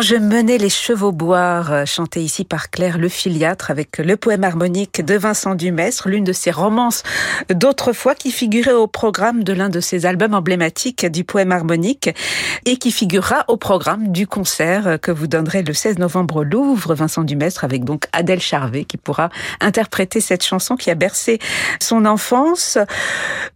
Quand 0.00 0.06
je 0.06 0.16
menais 0.16 0.56
les 0.56 0.70
chevaux 0.70 1.12
boire, 1.12 1.70
euh, 1.74 1.84
chanté 1.84 2.22
ici 2.22 2.46
par 2.46 2.70
Claire 2.70 2.96
Le 2.96 3.10
Filiatre 3.10 3.70
avec 3.70 3.98
le 3.98 4.16
poème 4.16 4.44
harmonique 4.44 5.04
de 5.04 5.14
Vincent 5.14 5.54
Dumestre, 5.54 6.08
l'une 6.08 6.24
de 6.24 6.32
ses 6.32 6.50
romances 6.50 7.02
d'autrefois 7.50 8.14
qui 8.14 8.30
figurait 8.30 8.72
au 8.72 8.86
programme 8.86 9.44
de 9.44 9.52
l'un 9.52 9.68
de 9.68 9.80
ses 9.80 10.06
albums 10.06 10.32
emblématiques 10.32 11.04
du 11.04 11.22
poème 11.22 11.52
harmonique 11.52 12.08
et 12.64 12.78
qui 12.78 12.92
figurera 12.92 13.44
au 13.48 13.58
programme 13.58 14.08
du 14.08 14.26
concert 14.26 14.98
que 15.02 15.10
vous 15.10 15.26
donnerez 15.26 15.62
le 15.62 15.74
16 15.74 15.98
novembre 15.98 16.36
au 16.36 16.44
Louvre, 16.44 16.94
Vincent 16.94 17.22
Dumestre, 17.22 17.64
avec 17.64 17.84
donc 17.84 18.06
Adèle 18.14 18.40
Charvet 18.40 18.84
qui 18.84 18.96
pourra 18.96 19.28
interpréter 19.60 20.22
cette 20.22 20.42
chanson 20.42 20.76
qui 20.76 20.90
a 20.90 20.94
bercé 20.94 21.40
son 21.78 22.06
enfance. 22.06 22.78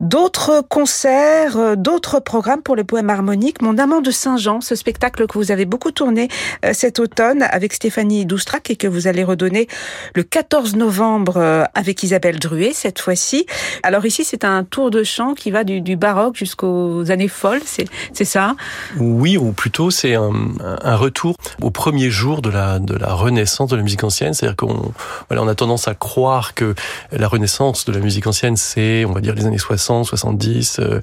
D'autres 0.00 0.62
concerts, 0.68 1.56
euh, 1.56 1.74
d'autres 1.74 2.20
programmes 2.20 2.60
pour 2.60 2.76
le 2.76 2.84
poème 2.84 3.08
harmonique. 3.08 3.62
Mon 3.62 3.78
amant 3.78 4.02
de 4.02 4.10
Saint-Jean, 4.10 4.60
ce 4.60 4.74
spectacle 4.74 5.26
que 5.26 5.38
vous 5.38 5.50
avez 5.50 5.64
beaucoup 5.64 5.90
tourné 5.90 6.24
euh, 6.24 6.33
cet 6.72 6.98
automne 6.98 7.42
avec 7.42 7.72
Stéphanie 7.72 8.26
Doustrac 8.26 8.70
et 8.70 8.76
que 8.76 8.86
vous 8.86 9.06
allez 9.06 9.24
redonner 9.24 9.68
le 10.14 10.22
14 10.22 10.76
novembre 10.76 11.36
euh, 11.36 11.64
avec 11.74 12.02
Isabelle 12.02 12.38
Druet 12.38 12.72
cette 12.72 13.00
fois-ci. 13.00 13.46
Alors 13.82 14.06
ici, 14.06 14.24
c'est 14.24 14.44
un 14.44 14.64
tour 14.64 14.90
de 14.90 15.02
chant 15.02 15.34
qui 15.34 15.50
va 15.50 15.64
du, 15.64 15.96
baroque 15.96 16.36
jusqu'aux 16.36 17.10
années 17.10 17.28
folles, 17.28 17.62
c'est 17.64 18.24
ça? 18.24 18.56
Oui, 18.98 19.36
ou 19.36 19.52
plutôt 19.52 19.90
c'est 19.90 20.14
un, 20.14 20.96
retour 20.96 21.36
au 21.62 21.70
premier 21.70 22.10
jour 22.10 22.42
de 22.42 22.50
la, 22.50 22.78
de 22.78 22.94
la 22.94 23.12
renaissance 23.12 23.70
de 23.70 23.76
la 23.76 23.82
musique 23.82 24.04
ancienne. 24.04 24.34
C'est-à-dire 24.34 24.56
qu'on 24.56 24.92
voilà, 25.28 25.42
on 25.42 25.48
a 25.48 25.54
tendance 25.54 25.88
à 25.88 25.94
croire 25.94 26.54
que 26.54 26.74
la 27.12 27.28
renaissance 27.28 27.84
de 27.84 27.92
la 27.92 28.00
musique 28.00 28.26
ancienne, 28.26 28.56
c'est, 28.56 29.04
on 29.04 29.12
va 29.12 29.20
dire, 29.20 29.34
les 29.34 29.46
années 29.46 29.58
60, 29.58 30.06
70, 30.06 30.80
euh, 30.80 31.00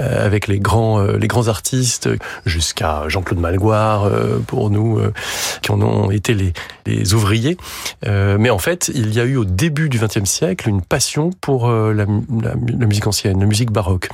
euh, 0.00 0.26
avec 0.26 0.48
les 0.48 0.58
grands, 0.58 1.00
euh, 1.00 1.16
les 1.16 1.28
grands 1.28 1.48
artistes, 1.48 2.08
jusqu'à 2.46 3.04
Jean-Claude 3.08 3.38
Malgoire, 3.38 4.04
euh, 4.04 4.38
pour 4.46 4.70
nous, 4.72 4.98
euh, 4.98 5.12
qui 5.62 5.70
en 5.70 5.80
ont 5.80 6.10
été 6.10 6.34
les, 6.34 6.52
les 6.86 7.14
ouvriers. 7.14 7.56
Euh, 8.06 8.36
mais 8.38 8.50
en 8.50 8.58
fait, 8.58 8.90
il 8.94 9.12
y 9.14 9.20
a 9.20 9.24
eu 9.24 9.36
au 9.36 9.44
début 9.44 9.88
du 9.88 9.98
XXe 9.98 10.28
siècle 10.28 10.68
une 10.68 10.82
passion 10.82 11.30
pour 11.40 11.68
euh, 11.68 11.92
la, 11.92 12.04
la, 12.06 12.54
la 12.54 12.86
musique 12.86 13.06
ancienne, 13.06 13.38
la 13.40 13.46
musique 13.46 13.70
baroque. 13.70 14.08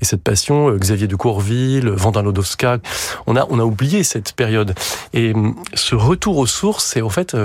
Et 0.00 0.04
cette 0.04 0.22
passion, 0.22 0.70
Xavier 0.76 1.06
de 1.06 1.16
Courville, 1.16 1.90
Vandin 1.90 2.22
Lodowska, 2.22 2.78
on 3.26 3.36
a, 3.36 3.46
on 3.50 3.58
a 3.58 3.64
oublié 3.64 4.02
cette 4.04 4.32
période. 4.32 4.74
Et 5.12 5.34
hum, 5.34 5.54
ce 5.74 5.94
retour 5.94 6.38
aux 6.38 6.46
sources, 6.46 6.84
c'est 6.84 7.02
en 7.02 7.10
fait 7.10 7.36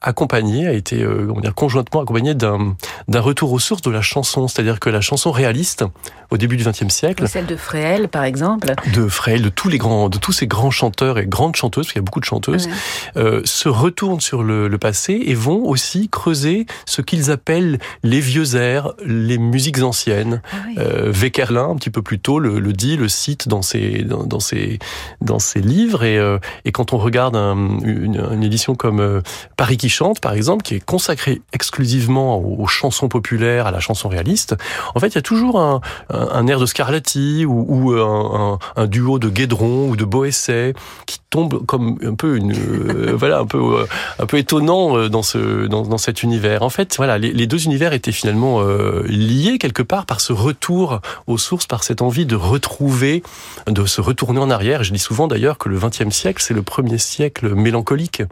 accompagné, 0.00 0.66
a 0.66 0.72
été 0.72 1.02
comment 1.02 1.40
dire, 1.40 1.54
conjointement 1.54 2.02
accompagné 2.02 2.34
d'un 2.34 2.76
retour 3.14 3.52
aux 3.52 3.58
sources 3.58 3.82
de 3.82 3.90
la 3.90 4.02
chanson. 4.02 4.48
C'est-à-dire 4.48 4.80
que 4.80 4.90
la 4.90 5.00
chanson 5.00 5.30
réaliste, 5.30 5.84
au 6.30 6.36
début 6.36 6.56
du 6.56 6.64
XXe 6.64 6.88
siècle, 6.88 7.28
Celle 7.28 7.46
de 7.46 7.56
Fréhel, 7.56 8.08
par 8.08 8.24
exemple. 8.24 8.72
de 8.92 9.08
Frey, 9.08 9.38
de 9.38 9.48
tous 9.48 9.68
les 9.68 9.78
grands, 9.78 10.08
de 10.08 10.18
tous 10.18 10.32
ces 10.32 10.46
grands 10.46 10.70
chanteurs 10.70 11.18
et 11.18 11.26
grandes 11.26 11.56
chanteuses, 11.56 11.86
parce 11.86 11.92
qu'il 11.92 12.00
y 12.00 12.04
a 12.04 12.06
beaucoup 12.06 12.15
de 12.20 12.24
chanteuses, 12.24 12.66
Ouais. 12.66 12.72
euh, 13.16 13.40
se 13.44 13.68
retournent 13.68 14.20
sur 14.20 14.42
le, 14.42 14.68
le 14.68 14.78
passé 14.78 15.20
et 15.26 15.34
vont 15.34 15.64
aussi 15.64 16.08
creuser 16.08 16.66
ce 16.86 17.02
qu'ils 17.02 17.30
appellent 17.30 17.78
les 18.02 18.20
vieux 18.20 18.56
airs, 18.56 18.92
les 19.04 19.38
musiques 19.38 19.82
anciennes. 19.82 20.42
Ah 20.52 20.56
oui. 20.66 20.74
Euh, 20.78 21.12
Weckerlin, 21.12 21.68
un 21.70 21.76
petit 21.76 21.90
peu 21.90 22.02
plus 22.02 22.18
tôt, 22.18 22.38
le, 22.38 22.58
le 22.58 22.72
dit, 22.72 22.96
le 22.96 23.08
cite 23.08 23.48
dans 23.48 23.62
ses, 23.62 24.02
dans, 24.02 24.24
dans 24.24 24.40
ses, 24.40 24.78
dans 25.20 25.38
ses 25.38 25.60
livres. 25.60 26.04
Et, 26.04 26.18
euh, 26.18 26.38
et 26.64 26.72
quand 26.72 26.92
on 26.92 26.98
regarde 26.98 27.36
un- 27.36 27.78
une, 27.82 28.20
une 28.32 28.42
édition 28.42 28.74
comme 28.74 29.22
Paris 29.56 29.76
qui 29.76 29.88
chante, 29.88 30.20
par 30.20 30.32
exemple, 30.32 30.62
qui 30.62 30.74
est 30.74 30.84
consacrée 30.84 31.40
exclusivement 31.52 32.38
aux, 32.38 32.62
aux 32.62 32.66
chansons 32.66 33.08
populaires, 33.08 33.66
à 33.66 33.70
la 33.70 33.80
chanson 33.80 34.08
réaliste, 34.08 34.54
en 34.94 35.00
fait, 35.00 35.08
il 35.08 35.14
y 35.16 35.18
a 35.18 35.22
toujours 35.22 35.60
un, 35.60 35.80
un, 36.10 36.28
un 36.32 36.46
air 36.46 36.58
de 36.60 36.66
Scarlatti 36.66 37.44
ou, 37.46 37.64
ou 37.68 37.92
un, 37.92 38.52
un, 38.54 38.58
un 38.82 38.86
duo 38.86 39.18
de 39.18 39.28
Guédron 39.28 39.88
ou 39.88 39.96
de 39.96 40.04
Boesset 40.04 40.74
qui 41.06 41.18
tombe 41.30 41.64
comme 41.66 41.98
un 42.06 42.14
peu 42.14 42.36
une, 42.36 42.52
euh, 42.52 43.12
voilà, 43.16 43.38
un 43.38 43.46
peu, 43.46 43.58
euh, 43.58 43.86
un 44.18 44.26
peu 44.26 44.38
étonnant 44.38 44.96
euh, 44.96 45.08
dans 45.08 45.22
ce, 45.22 45.66
dans, 45.66 45.82
dans 45.82 45.98
cet 45.98 46.22
univers. 46.22 46.62
En 46.62 46.70
fait, 46.70 46.96
voilà, 46.96 47.18
les, 47.18 47.32
les 47.32 47.46
deux 47.46 47.64
univers 47.64 47.92
étaient 47.92 48.12
finalement 48.12 48.60
euh, 48.60 49.02
liés 49.08 49.58
quelque 49.58 49.82
part 49.82 50.06
par 50.06 50.20
ce 50.20 50.32
retour 50.32 51.00
aux 51.26 51.38
sources, 51.38 51.66
par 51.66 51.84
cette 51.84 52.02
envie 52.02 52.26
de 52.26 52.36
retrouver, 52.36 53.22
de 53.66 53.84
se 53.86 54.00
retourner 54.00 54.40
en 54.40 54.50
arrière. 54.50 54.84
Je 54.84 54.92
dis 54.92 54.98
souvent 54.98 55.28
d'ailleurs 55.28 55.58
que 55.58 55.68
le 55.68 55.78
XXe 55.78 56.10
siècle, 56.10 56.42
c'est 56.42 56.54
le 56.54 56.62
premier 56.62 56.98
siècle 56.98 57.54
mélancolique. 57.54 58.22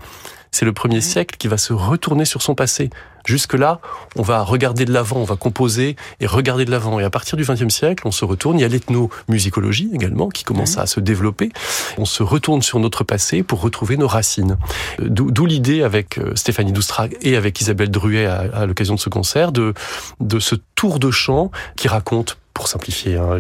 C'est 0.50 0.64
le 0.64 0.72
premier 0.72 1.00
siècle 1.00 1.37
qui 1.37 1.48
va 1.48 1.58
se 1.58 1.72
retourner 1.72 2.24
sur 2.24 2.40
son 2.40 2.54
passé. 2.54 2.90
Jusque-là, 3.24 3.80
on 4.16 4.22
va 4.22 4.42
regarder 4.42 4.84
de 4.84 4.92
l'avant, 4.92 5.16
on 5.16 5.24
va 5.24 5.37
composer 5.37 5.96
et 6.20 6.26
regarder 6.26 6.64
de 6.64 6.70
l'avant. 6.70 7.00
Et 7.00 7.04
à 7.04 7.10
partir 7.10 7.37
du 7.37 7.44
XXe 7.44 7.72
siècle, 7.72 8.06
on 8.06 8.10
se 8.10 8.24
retourne. 8.24 8.58
Il 8.58 8.62
y 8.62 8.64
a 8.64 8.68
l'ethnomusicologie 8.68 9.90
également 9.94 10.28
qui 10.28 10.44
commence 10.44 10.78
à 10.78 10.87
se 10.87 11.00
développer. 11.00 11.50
On 11.98 12.04
se 12.04 12.22
retourne 12.22 12.62
sur 12.62 12.78
notre 12.80 13.04
passé 13.04 13.42
pour 13.42 13.60
retrouver 13.60 13.96
nos 13.96 14.08
racines. 14.08 14.58
Euh, 15.00 15.08
D'où 15.08 15.46
l'idée 15.46 15.82
avec 15.82 16.18
euh, 16.18 16.34
Stéphanie 16.34 16.72
Doustrag 16.72 17.16
et 17.22 17.37
avec 17.37 17.60
Isabelle 17.60 17.90
Druet 17.90 18.26
à, 18.26 18.44
à 18.52 18.66
l'occasion 18.66 18.94
de 18.94 19.00
ce 19.00 19.08
concert 19.08 19.52
de, 19.52 19.74
de 20.20 20.38
ce 20.38 20.54
tour 20.74 20.98
de 20.98 21.10
chant 21.10 21.50
qui 21.76 21.88
raconte 21.88 22.37
pour 22.54 22.68
simplifier, 22.68 23.16
hein, 23.16 23.38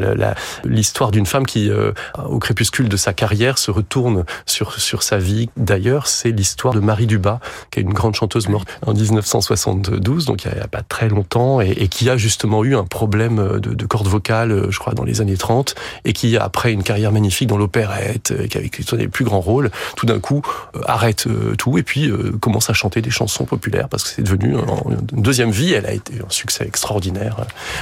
l'histoire 0.64 1.10
d'une 1.10 1.24
femme 1.26 1.46
qui, 1.46 1.70
euh, 1.70 1.92
au 2.28 2.38
crépuscule 2.38 2.88
de 2.88 2.96
sa 2.96 3.12
carrière, 3.12 3.58
se 3.58 3.70
retourne 3.70 4.24
sur, 4.44 4.78
sur 4.80 5.02
sa 5.02 5.18
vie. 5.18 5.48
D'ailleurs, 5.56 6.08
c'est 6.08 6.30
l'histoire 6.30 6.74
de 6.74 6.80
Marie 6.80 7.06
Dubas, 7.06 7.38
qui 7.70 7.78
est 7.78 7.82
une 7.82 7.92
grande 7.92 8.14
chanteuse 8.14 8.48
morte 8.48 8.68
en 8.84 8.92
1972, 8.92 10.24
donc 10.26 10.44
il 10.44 10.52
n'y 10.52 10.58
a, 10.60 10.66
pas 10.66 10.82
très 10.82 11.08
longtemps, 11.08 11.60
et, 11.60 11.88
qui 11.88 12.10
a 12.10 12.16
justement 12.16 12.64
eu 12.64 12.74
un 12.76 12.84
problème 12.84 13.58
de, 13.60 13.74
de 13.74 13.86
corde 13.86 14.08
vocale, 14.08 14.66
je 14.70 14.78
crois, 14.78 14.94
dans 14.94 15.04
les 15.04 15.20
années 15.20 15.36
30, 15.36 15.74
et 16.04 16.12
qui, 16.12 16.36
après 16.36 16.72
une 16.72 16.82
carrière 16.82 17.12
magnifique 17.12 17.48
dans 17.48 17.56
l'opérette, 17.58 18.34
qui 18.48 18.58
avait 18.58 18.70
les 18.98 19.08
plus 19.08 19.24
grands 19.24 19.40
rôles, 19.40 19.70
tout 19.96 20.06
d'un 20.06 20.18
coup 20.18 20.42
euh, 20.76 20.80
arrête 20.86 21.26
euh, 21.26 21.54
tout, 21.56 21.78
et 21.78 21.82
puis 21.82 22.10
commence 22.40 22.68
à 22.70 22.72
chanter 22.72 23.00
des 23.00 23.10
chansons 23.10 23.44
populaires, 23.44 23.88
parce 23.88 24.02
que 24.02 24.08
c'est 24.10 24.22
devenu 24.22 24.56
en- 24.56 24.90
une 24.90 25.22
deuxième 25.22 25.50
vie, 25.50 25.72
elle 25.72 25.86
a 25.86 25.92
été 25.92 26.14
un 26.14 26.30
succès 26.30 26.66
extraordinaire. 26.66 27.36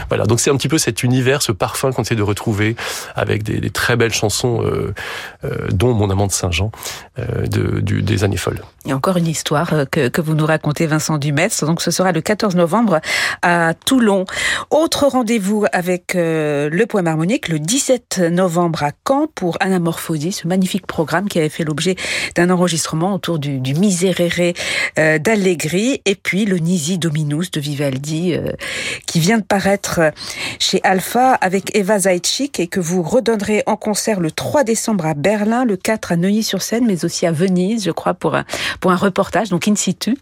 Voilà, 0.08 0.24
donc 0.26 0.40
c'est 0.40 0.50
un 0.50 0.56
petit 0.56 0.68
peu 0.68 0.78
cet 0.78 1.02
univers 1.02 1.21
univers, 1.22 1.42
ce 1.42 1.52
parfum 1.52 1.92
qu'on 1.92 2.02
essaie 2.02 2.16
de 2.16 2.22
retrouver 2.22 2.74
avec 3.14 3.44
des, 3.44 3.70
très 3.70 3.94
belles 3.94 4.12
chansons, 4.12 4.60
euh, 4.64 4.92
euh, 5.44 5.68
dont 5.70 5.94
Mon 5.94 6.10
amant 6.10 6.26
de 6.26 6.32
Saint-Jean, 6.32 6.72
euh, 7.18 7.46
de, 7.46 7.80
des 8.00 8.24
années 8.24 8.36
folles. 8.36 8.60
Et 8.84 8.92
encore 8.92 9.16
une 9.18 9.28
histoire 9.28 9.84
que, 9.90 10.08
que 10.08 10.20
vous 10.20 10.34
nous 10.34 10.46
racontez, 10.46 10.86
Vincent 10.86 11.18
Dumestre. 11.18 11.64
Donc, 11.64 11.80
ce 11.80 11.92
sera 11.92 12.10
le 12.10 12.20
14 12.20 12.56
novembre 12.56 13.00
à 13.42 13.74
Toulon. 13.74 14.24
Autre 14.70 15.06
rendez-vous 15.06 15.64
avec 15.72 16.14
le 16.14 16.84
poème 16.86 17.06
harmonique 17.06 17.48
le 17.48 17.60
17 17.60 18.18
novembre 18.30 18.82
à 18.82 18.90
Caen 19.06 19.28
pour 19.32 19.56
Anamorphosis, 19.60 20.40
ce 20.40 20.48
magnifique 20.48 20.86
programme 20.86 21.28
qui 21.28 21.38
avait 21.38 21.48
fait 21.48 21.64
l'objet 21.64 21.94
d'un 22.34 22.50
enregistrement 22.50 23.14
autour 23.14 23.38
du, 23.38 23.60
du 23.60 23.74
Miserere 23.74 24.54
d'Allegri 24.96 26.02
et 26.04 26.14
puis 26.16 26.44
le 26.44 26.58
Nisi 26.58 26.98
Dominus 26.98 27.50
de 27.52 27.60
Vivaldi 27.60 28.34
qui 29.06 29.20
vient 29.20 29.38
de 29.38 29.44
paraître 29.44 30.00
chez 30.58 30.80
Alpha 30.82 31.11
avec 31.20 31.76
Eva 31.76 31.98
Zaitchik 31.98 32.58
et 32.60 32.66
que 32.66 32.80
vous 32.80 33.02
redonnerez 33.02 33.62
en 33.66 33.76
concert 33.76 34.20
le 34.20 34.30
3 34.30 34.64
décembre 34.64 35.06
à 35.06 35.14
Berlin, 35.14 35.64
le 35.64 35.76
4 35.76 36.12
à 36.12 36.16
Neuilly-sur-Seine, 36.16 36.84
mais 36.86 37.04
aussi 37.04 37.26
à 37.26 37.32
Venise, 37.32 37.84
je 37.84 37.90
crois, 37.90 38.14
pour 38.14 38.34
un, 38.34 38.44
pour 38.80 38.92
un 38.92 38.96
reportage, 38.96 39.48
donc 39.50 39.68
in 39.68 39.74
situ. 39.74 40.16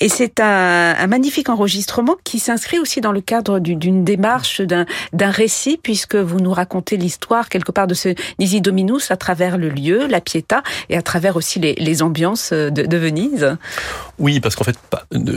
Et 0.00 0.08
c'est 0.08 0.40
un, 0.40 1.06
magnifique 1.06 1.48
enregistrement 1.48 2.16
qui 2.24 2.38
s'inscrit 2.38 2.78
aussi 2.78 3.00
dans 3.00 3.12
le 3.12 3.20
cadre 3.20 3.58
du- 3.58 3.76
d'une 3.76 4.04
démarche, 4.04 4.60
d'un 4.60 4.86
récit, 5.30 5.78
puisque 5.82 6.16
vous 6.16 6.40
nous 6.40 6.52
racontez 6.52 6.96
l'histoire 6.96 7.48
quelque 7.48 7.72
part 7.72 7.86
de 7.86 7.94
ce 7.94 8.14
Nisi 8.38 8.60
Dominus 8.60 9.10
à 9.10 9.16
travers 9.16 9.58
le 9.58 9.68
lieu, 9.68 10.06
la 10.06 10.20
Pietà, 10.20 10.62
et 10.88 10.96
à 10.96 11.02
travers 11.02 11.36
aussi 11.36 11.58
les, 11.60 11.74
les 11.74 12.02
ambiances 12.02 12.52
de, 12.52 12.70
de 12.70 12.96
Venise. 12.96 13.56
Oui, 14.18 14.40
parce 14.40 14.56
qu'en 14.56 14.64
fait, 14.64 14.76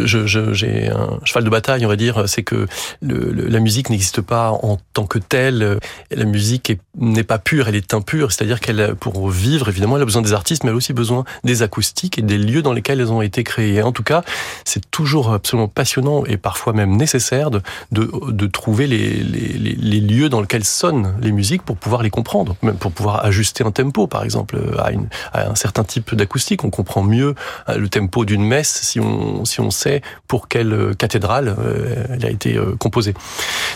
j'ai 0.06 0.89
un 0.89 1.19
cheval 1.26 1.43
de 1.43 1.50
bataille, 1.50 1.86
on 1.86 1.89
va 1.89 1.95
dire, 1.95 2.23
c'est 2.28 2.43
que 2.43 2.67
la 3.02 3.60
musique 3.60 3.89
n'existe 3.89 4.21
pas 4.21 4.52
en 4.52 4.77
tant 4.94 5.06
que 5.06 5.20
telle. 5.20 5.80
La 6.12 6.26
musique 6.26 6.70
est- 6.70 6.80
n'est 6.98 7.24
pas 7.24 7.38
pure, 7.40 7.68
elle 7.68 7.76
est 7.76 7.94
impure, 7.94 8.32
c'est-à-dire 8.32 8.60
qu'elle, 8.60 8.96
pour 8.96 9.30
vivre, 9.30 9.70
évidemment, 9.70 9.96
elle 9.98 10.02
a 10.02 10.06
besoin 10.06 10.22
des 10.22 10.34
artistes, 10.34 10.63
mais 10.63 10.70
elle 10.70 10.76
a 10.76 10.78
aussi 10.78 10.94
besoin 10.94 11.24
des 11.44 11.62
acoustiques 11.62 12.18
et 12.18 12.22
des 12.22 12.38
lieux 12.38 12.62
dans 12.62 12.74
lesquels 12.74 13.00
elles 13.00 13.12
ont 13.12 13.22
été 13.22 13.44
créées. 13.44 13.82
En 13.82 13.92
tout 13.92 14.04
cas, 14.04 14.24
c'est 14.66 14.90
toujours 14.92 15.32
absolument 15.34 15.68
passionnant 15.68 16.26
et 16.26 16.38
parfois 16.38 16.74
même 16.74 16.96
nécessaire 16.98 17.52
de, 17.52 17.62
de, 17.92 18.10
de 18.30 18.48
trouver 18.48 18.88
les, 18.88 19.10
les, 19.16 19.48
les- 19.58 19.76
les 19.76 20.00
lieux 20.02 20.30
dans 20.30 20.42
lesquels 20.42 20.63
sonnent 20.63 21.16
les 21.22 21.32
musiques 21.32 21.62
pour 21.63 21.78
pouvoir 21.78 22.04
les 22.04 22.10
comprendre, 22.10 22.56
même 22.62 22.78
pour 22.78 22.92
pouvoir 22.92 23.26
ajuster 23.26 23.63
un 23.63 23.72
tempo, 23.72 24.08
par 24.08 24.24
exemple, 24.24 24.58
à, 24.80 24.92
une, 24.92 25.08
à 25.34 25.50
un 25.50 25.56
certain 25.56 25.84
type 25.84 26.16
d'acoustique. 26.16 26.63
On 26.63 26.70
comprend 26.70 27.04
mieux 27.04 27.36
euh, 27.70 27.78
le 27.78 27.90
tempo 27.90 28.26
d'une 28.26 28.44
messe 28.44 28.82
si 28.84 29.00
on, 29.00 29.46
si 29.46 29.60
on 29.60 29.72
sait 29.72 30.02
pour 30.28 30.48
quelle 30.48 30.74
euh, 30.74 30.94
cathédrale 30.94 31.56
euh, 31.60 32.04
elle 32.10 32.26
a 32.26 32.30
été 32.30 32.56
euh, 32.58 32.76
composée. 32.78 33.13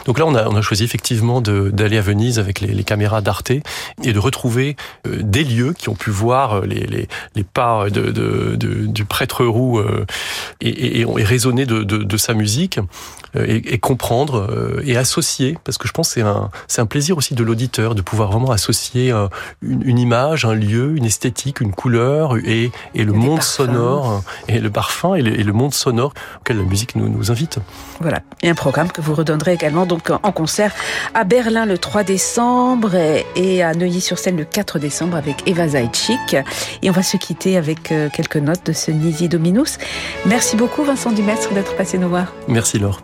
Donc 0.06 0.18
là, 0.20 0.26
on 0.26 0.36
a, 0.36 0.48
on 0.48 0.56
a 0.56 0.62
choisi 0.62 0.84
effectivement 0.92 1.40
d'aller 1.40 1.98
à 1.98 2.02
Venise 2.02 2.38
avec 2.38 2.60
les, 2.60 2.84
caméras 2.84 3.22
d'Arte 3.22 3.52
et 3.52 4.12
de 4.12 4.20
retrouver 4.20 4.76
euh, 5.08 5.20
des 5.24 5.46
lieux 5.46 5.72
qui 5.72 5.88
ont 5.88 5.96
pu 5.96 6.10
voir 6.10 6.56
euh, 6.58 6.66
les, 6.66 6.86
les, 6.86 7.08
les 7.36 7.44
pas 7.46 7.90
de, 7.90 8.12
de, 8.12 8.58
de- 8.58 8.88
du 8.88 9.06
prêtre 9.06 9.46
roux 9.46 9.80
euh, 9.80 10.06
et, 10.60 10.70
et, 10.70 11.02
et 11.02 11.24
raisonner 11.24 11.66
de, 11.66 11.84
de, 11.84 11.98
de 12.00 12.18
sa 12.18 12.34
musique 12.34 12.80
et, 13.36 13.74
et 13.74 13.78
comprendre 13.80 14.48
euh, 14.50 14.82
et 14.86 14.98
associer, 14.98 15.58
parce 15.64 15.78
que 15.78 15.88
je 15.88 15.94
pense 15.94 16.10
que 16.10 16.14
c'est 16.16 16.22
un, 16.22 16.50
c'est 16.68 16.82
un 16.82 16.86
plaisir 16.86 17.18
aussi 17.18 17.34
de 17.36 17.44
l'auditeur 17.44 17.96
de 17.96 18.02
pouvoir 18.02 18.32
vraiment 18.32 18.52
associer 18.52 19.12
euh, 19.12 19.28
une, 19.62 19.82
une 19.88 20.00
image, 20.00 20.46
un 20.46 20.54
lieu, 20.54 20.96
une 20.98 21.06
esthétique, 21.06 21.62
une 21.62 21.72
couleur 21.74 22.38
et, 22.38 22.72
et 22.96 23.04
le 23.04 23.14
monde 23.14 23.38
parfums. 23.38 23.48
sonore 23.68 24.24
et 24.48 24.60
le 24.60 24.70
parfum 24.70 25.16
et 25.16 25.22
le, 25.22 25.40
et 25.40 25.44
le 25.44 25.54
monde 25.54 25.74
sonore 25.74 26.14
auquel 26.40 26.58
la 26.58 26.64
musique 26.64 26.96
nous, 26.96 27.08
nous 27.10 27.32
invite. 27.32 27.60
Voilà, 28.00 28.22
et 28.42 28.50
un 28.50 28.56
programme 28.56 28.92
que 28.92 29.02
vous 29.02 29.14
redonnerez 29.14 29.54
également 29.54 29.86
donc 29.86 30.10
en 30.12 30.32
concert 30.32 30.74
à 31.14 31.24
Berlin 31.24 31.66
le 31.66 31.78
3 31.78 32.04
décembre 32.04 32.96
et- 32.96 33.62
à 33.64 33.74
Neuilly-sur-Seine 33.74 34.38
le 34.38 34.46
4 34.46 34.80
décembre 34.80 35.16
avec 35.18 35.48
Eva 35.48 35.68
Zaitchik. 35.68 36.36
Et 36.82 36.90
on 36.90 36.94
va 36.94 37.04
se 37.04 37.18
quitter 37.18 37.58
avec 37.58 37.92
euh, 37.92 38.10
quelques 38.12 38.38
notes 38.38 38.66
de 38.66 38.74
ce 38.74 38.92
Nisi 38.92 39.30
Dominus. 39.30 39.78
Merci 40.26 40.56
beaucoup 40.56 40.84
Vincent 40.84 41.12
Dumestre 41.12 41.54
d'être 41.54 41.76
passé 41.76 41.98
nous 41.98 42.10
voir. 42.10 42.34
Merci 42.48 42.80
Laure. 42.80 43.02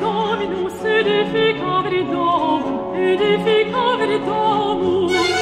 Dominus 0.00 0.84
edificavit 0.84 2.06
domum, 2.12 2.94
edificavit 2.94 4.26
domum. 4.26 5.33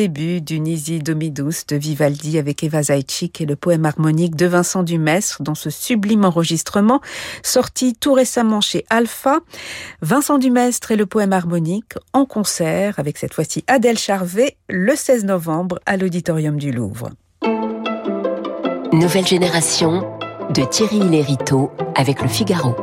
Début 0.00 0.40
du 0.40 0.60
Nisi 0.60 0.98
Dominus 0.98 1.66
de 1.66 1.76
Vivaldi 1.76 2.38
avec 2.38 2.64
Eva 2.64 2.82
Zaitchik 2.84 3.42
et 3.42 3.44
le 3.44 3.54
poème 3.54 3.84
harmonique 3.84 4.34
de 4.34 4.46
Vincent 4.46 4.82
Dumestre 4.82 5.42
dans 5.42 5.54
ce 5.54 5.68
sublime 5.68 6.24
enregistrement 6.24 7.02
sorti 7.42 7.92
tout 7.92 8.14
récemment 8.14 8.62
chez 8.62 8.86
Alpha. 8.88 9.40
Vincent 10.00 10.38
Dumestre 10.38 10.92
et 10.92 10.96
le 10.96 11.04
poème 11.04 11.34
harmonique 11.34 11.92
en 12.14 12.24
concert 12.24 12.98
avec 12.98 13.18
cette 13.18 13.34
fois-ci 13.34 13.62
Adèle 13.66 13.98
Charvet 13.98 14.56
le 14.70 14.96
16 14.96 15.26
novembre 15.26 15.78
à 15.84 15.98
l'Auditorium 15.98 16.56
du 16.56 16.72
Louvre. 16.72 17.10
Nouvelle 18.94 19.26
génération 19.26 20.18
de 20.48 20.64
Thierry 20.64 21.00
Lériteau 21.00 21.72
avec 21.94 22.22
le 22.22 22.28
Figaro. 22.28 22.74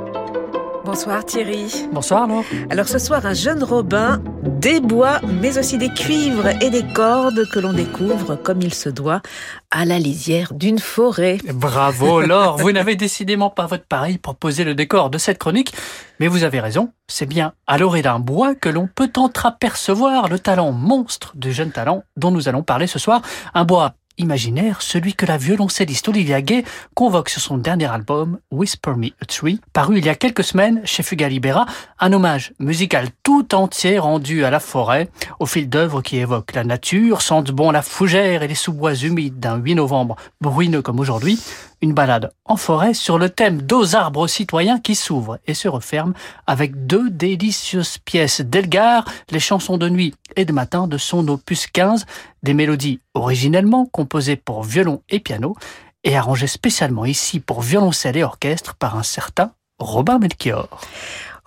Bonsoir 0.87 1.25
Thierry. 1.25 1.65
Bonsoir 1.91 2.27
Laure. 2.27 2.45
Alors 2.69 2.87
ce 2.87 2.97
soir, 2.97 3.25
un 3.25 3.33
jeune 3.33 3.61
Robin, 3.61 4.23
des 4.43 4.79
bois, 4.79 5.19
mais 5.41 5.57
aussi 5.57 5.77
des 5.77 5.89
cuivres 5.89 6.47
et 6.61 6.69
des 6.69 6.85
cordes 6.93 7.45
que 7.51 7.59
l'on 7.59 7.73
découvre 7.73 8.37
comme 8.37 8.61
il 8.61 8.73
se 8.73 8.87
doit 8.87 9.21
à 9.69 9.83
la 9.83 9.99
lisière 9.99 10.53
d'une 10.53 10.79
forêt. 10.79 11.39
Bravo 11.53 12.21
Laure, 12.25 12.55
vous 12.55 12.71
n'avez 12.71 12.95
décidément 12.95 13.49
pas 13.49 13.65
votre 13.65 13.83
pareil 13.83 14.17
pour 14.17 14.35
poser 14.35 14.63
le 14.63 14.75
décor 14.75 15.09
de 15.09 15.17
cette 15.17 15.39
chronique, 15.39 15.73
mais 16.21 16.29
vous 16.29 16.45
avez 16.45 16.61
raison, 16.61 16.93
c'est 17.09 17.25
bien 17.25 17.51
à 17.67 17.77
l'orée 17.77 18.01
d'un 18.01 18.19
bois 18.19 18.55
que 18.55 18.69
l'on 18.69 18.87
peut 18.87 19.11
entreapercevoir 19.17 20.29
le 20.29 20.39
talent 20.39 20.71
monstre 20.71 21.33
du 21.35 21.51
jeune 21.51 21.71
talent 21.71 22.05
dont 22.15 22.31
nous 22.31 22.47
allons 22.47 22.63
parler 22.63 22.87
ce 22.87 22.97
soir, 22.97 23.21
un 23.53 23.65
bois 23.65 23.95
imaginaire, 24.17 24.81
celui 24.81 25.13
que 25.13 25.25
la 25.25 25.37
violoncelliste 25.37 26.07
Olivia 26.07 26.41
Gay 26.41 26.63
convoque 26.95 27.29
sur 27.29 27.41
son 27.41 27.57
dernier 27.57 27.85
album 27.85 28.39
Whisper 28.51 28.93
Me 28.97 29.07
a 29.21 29.25
Tree, 29.25 29.59
paru 29.73 29.97
il 29.97 30.05
y 30.05 30.09
a 30.09 30.15
quelques 30.15 30.43
semaines 30.43 30.81
chez 30.85 31.03
Fuga 31.03 31.29
Libera, 31.29 31.65
un 31.99 32.13
hommage 32.13 32.53
musical 32.59 33.09
tout 33.23 33.55
entier 33.55 33.99
rendu 33.99 34.43
à 34.45 34.49
la 34.49 34.59
forêt, 34.59 35.09
au 35.39 35.45
fil 35.45 35.69
d'œuvres 35.69 36.01
qui 36.01 36.17
évoquent 36.17 36.53
la 36.53 36.63
nature, 36.63 37.21
sentent 37.21 37.51
bon 37.51 37.71
la 37.71 37.81
fougère 37.81 38.43
et 38.43 38.47
les 38.47 38.55
sous-bois 38.55 38.95
humides 38.95 39.39
d'un 39.39 39.57
8 39.57 39.75
novembre 39.75 40.15
bruyeux 40.41 40.81
comme 40.81 40.99
aujourd'hui, 40.99 41.39
une 41.81 41.93
balade 41.93 42.31
en 42.45 42.57
forêt 42.57 42.93
sur 42.93 43.17
le 43.17 43.29
thème 43.29 43.61
d'aux 43.61 43.95
arbres 43.95 44.27
citoyens 44.27 44.79
qui 44.79 44.95
s'ouvrent 44.95 45.39
et 45.45 45.53
se 45.53 45.67
referment 45.67 46.13
avec 46.45 46.87
deux 46.87 47.09
délicieuses 47.09 47.97
pièces 47.99 48.41
d'Elgar, 48.41 49.05
les 49.31 49.39
chansons 49.39 49.77
de 49.77 49.89
nuit 49.89 50.13
et 50.35 50.45
de 50.45 50.53
matin 50.53 50.87
de 50.87 50.97
son 50.97 51.27
opus 51.27 51.67
15, 51.67 52.05
des 52.43 52.53
mélodies 52.53 52.99
originellement 53.13 53.85
composées 53.85 54.35
pour 54.35 54.63
violon 54.63 55.01
et 55.09 55.19
piano 55.19 55.55
et 56.03 56.15
arrangées 56.15 56.47
spécialement 56.47 57.05
ici 57.05 57.39
pour 57.39 57.61
violoncelle 57.61 58.17
et 58.17 58.23
orchestre 58.23 58.75
par 58.75 58.97
un 58.97 59.03
certain 59.03 59.51
Robin 59.79 60.17
Melchior. 60.19 60.81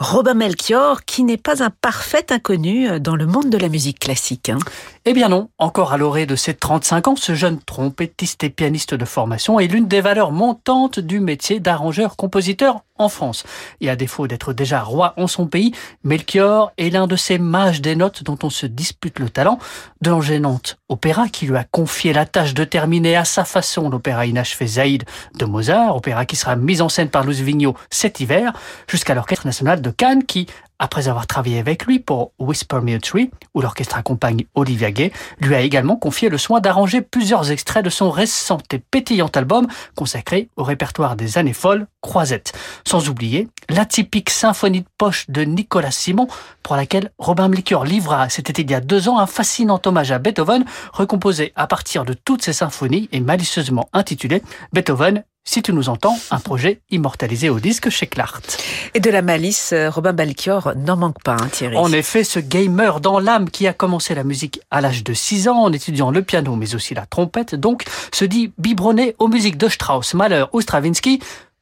Robin 0.00 0.32
Melchior, 0.32 1.04
qui 1.04 1.24
n'est 1.24 1.36
pas 1.36 1.62
un 1.62 1.68
parfait 1.68 2.32
inconnu 2.32 2.98
dans 3.00 3.16
le 3.16 3.26
monde 3.26 3.50
de 3.50 3.58
la 3.58 3.68
musique 3.68 3.98
classique. 3.98 4.48
Hein. 4.48 4.58
Eh 5.04 5.12
bien 5.12 5.28
non, 5.28 5.50
encore 5.58 5.92
à 5.92 5.98
l'orée 5.98 6.24
de 6.24 6.36
ses 6.36 6.54
35 6.54 7.08
ans, 7.08 7.16
ce 7.16 7.34
jeune 7.34 7.60
trompettiste 7.60 8.42
et 8.42 8.48
pianiste 8.48 8.94
de 8.94 9.04
formation 9.04 9.60
est 9.60 9.66
l'une 9.66 9.88
des 9.88 10.00
valeurs 10.00 10.32
montantes 10.32 11.00
du 11.00 11.20
métier 11.20 11.60
d'arrangeur-compositeur 11.60 12.80
en 13.00 13.08
France. 13.08 13.44
Et 13.80 13.90
à 13.90 13.96
défaut 13.96 14.26
d'être 14.26 14.52
déjà 14.52 14.80
roi 14.80 15.14
en 15.16 15.26
son 15.26 15.46
pays, 15.46 15.72
Melchior 16.04 16.72
est 16.78 16.90
l'un 16.90 17.06
de 17.06 17.16
ces 17.16 17.38
mages 17.38 17.80
des 17.80 17.96
notes 17.96 18.22
dont 18.22 18.38
on 18.42 18.50
se 18.50 18.66
dispute 18.66 19.18
le 19.18 19.30
talent, 19.30 19.58
de 20.00 20.10
l'engênante 20.10 20.78
opéra 20.88 21.28
qui 21.28 21.46
lui 21.46 21.56
a 21.56 21.64
confié 21.64 22.12
la 22.12 22.26
tâche 22.26 22.54
de 22.54 22.64
terminer 22.64 23.16
à 23.16 23.24
sa 23.24 23.44
façon 23.44 23.88
l'opéra 23.88 24.26
inachevé 24.26 24.66
Zaïd 24.66 25.04
de 25.38 25.44
Mozart, 25.44 25.96
opéra 25.96 26.26
qui 26.26 26.36
sera 26.36 26.56
mis 26.56 26.80
en 26.80 26.88
scène 26.88 27.08
par 27.08 27.24
Louis 27.24 27.42
Vigneault 27.42 27.76
cet 27.90 28.20
hiver, 28.20 28.52
jusqu'à 28.88 29.14
l'Orchestre 29.14 29.46
national 29.46 29.80
de 29.80 29.90
Cannes 29.90 30.24
qui, 30.24 30.46
après 30.80 31.08
avoir 31.08 31.26
travaillé 31.26 31.58
avec 31.58 31.84
lui 31.84 32.00
pour 32.00 32.32
Whisper 32.38 32.80
Me 32.82 32.96
a 32.96 32.98
Tree, 32.98 33.30
où 33.54 33.60
l'orchestre 33.60 33.96
accompagne 33.96 34.46
Olivia 34.54 34.90
Gay, 34.90 35.12
lui 35.40 35.54
a 35.54 35.60
également 35.60 35.96
confié 35.96 36.30
le 36.30 36.38
soin 36.38 36.60
d'arranger 36.60 37.02
plusieurs 37.02 37.52
extraits 37.52 37.84
de 37.84 37.90
son 37.90 38.10
récent 38.10 38.58
et 38.72 38.78
pétillant 38.78 39.30
album 39.34 39.68
consacré 39.94 40.48
au 40.56 40.64
répertoire 40.64 41.14
des 41.14 41.38
années 41.38 41.52
folles, 41.52 41.86
Croisette. 42.00 42.52
Sans 42.86 43.10
oublier 43.10 43.48
la 43.68 43.84
typique 43.84 44.30
symphonie 44.30 44.80
de 44.80 44.86
poche 44.96 45.28
de 45.28 45.42
Nicolas 45.42 45.90
Simon, 45.90 46.26
pour 46.62 46.76
laquelle 46.76 47.12
Robin 47.18 47.48
Melchior 47.48 47.84
livra, 47.84 48.30
c'était 48.30 48.62
il 48.62 48.70
y 48.70 48.74
a 48.74 48.80
deux 48.80 49.08
ans, 49.08 49.18
un 49.18 49.26
fascinant 49.26 49.80
hommage 49.84 50.10
à 50.10 50.18
Beethoven, 50.18 50.64
recomposé 50.92 51.52
à 51.56 51.66
partir 51.66 52.06
de 52.06 52.14
toutes 52.14 52.42
ses 52.42 52.54
symphonies 52.54 53.10
et 53.12 53.20
malicieusement 53.20 53.90
intitulé 53.92 54.42
Beethoven 54.72 55.24
si 55.44 55.62
tu 55.62 55.72
nous 55.72 55.88
entends, 55.88 56.18
un 56.30 56.38
projet 56.38 56.80
immortalisé 56.90 57.48
au 57.48 57.60
disque 57.60 57.88
chez 57.88 58.06
Clart. 58.06 58.62
Et 58.94 59.00
de 59.00 59.10
la 59.10 59.22
malice, 59.22 59.72
euh, 59.72 59.90
Robin 59.90 60.12
Melchior 60.12 60.74
n'en 60.76 60.96
manque 60.96 61.22
pas, 61.22 61.36
hein, 61.40 61.48
Thierry. 61.50 61.76
En 61.76 61.90
effet, 61.92 62.24
ce 62.24 62.38
gamer 62.38 63.00
dans 63.00 63.18
l'âme 63.18 63.50
qui 63.50 63.66
a 63.66 63.72
commencé 63.72 64.14
la 64.14 64.24
musique 64.24 64.60
à 64.70 64.80
l'âge 64.80 65.02
de 65.02 65.14
6 65.14 65.48
ans 65.48 65.62
en 65.62 65.72
étudiant 65.72 66.10
le 66.10 66.22
piano 66.22 66.56
mais 66.56 66.74
aussi 66.74 66.94
la 66.94 67.06
trompette, 67.06 67.54
donc, 67.54 67.84
se 68.12 68.24
dit 68.24 68.52
biberonné 68.58 69.16
aux 69.18 69.28
musiques 69.28 69.56
de 69.56 69.68
Strauss, 69.68 70.14
Mahler 70.14 70.44
ou 70.52 70.60
Stravinsky, 70.60 71.20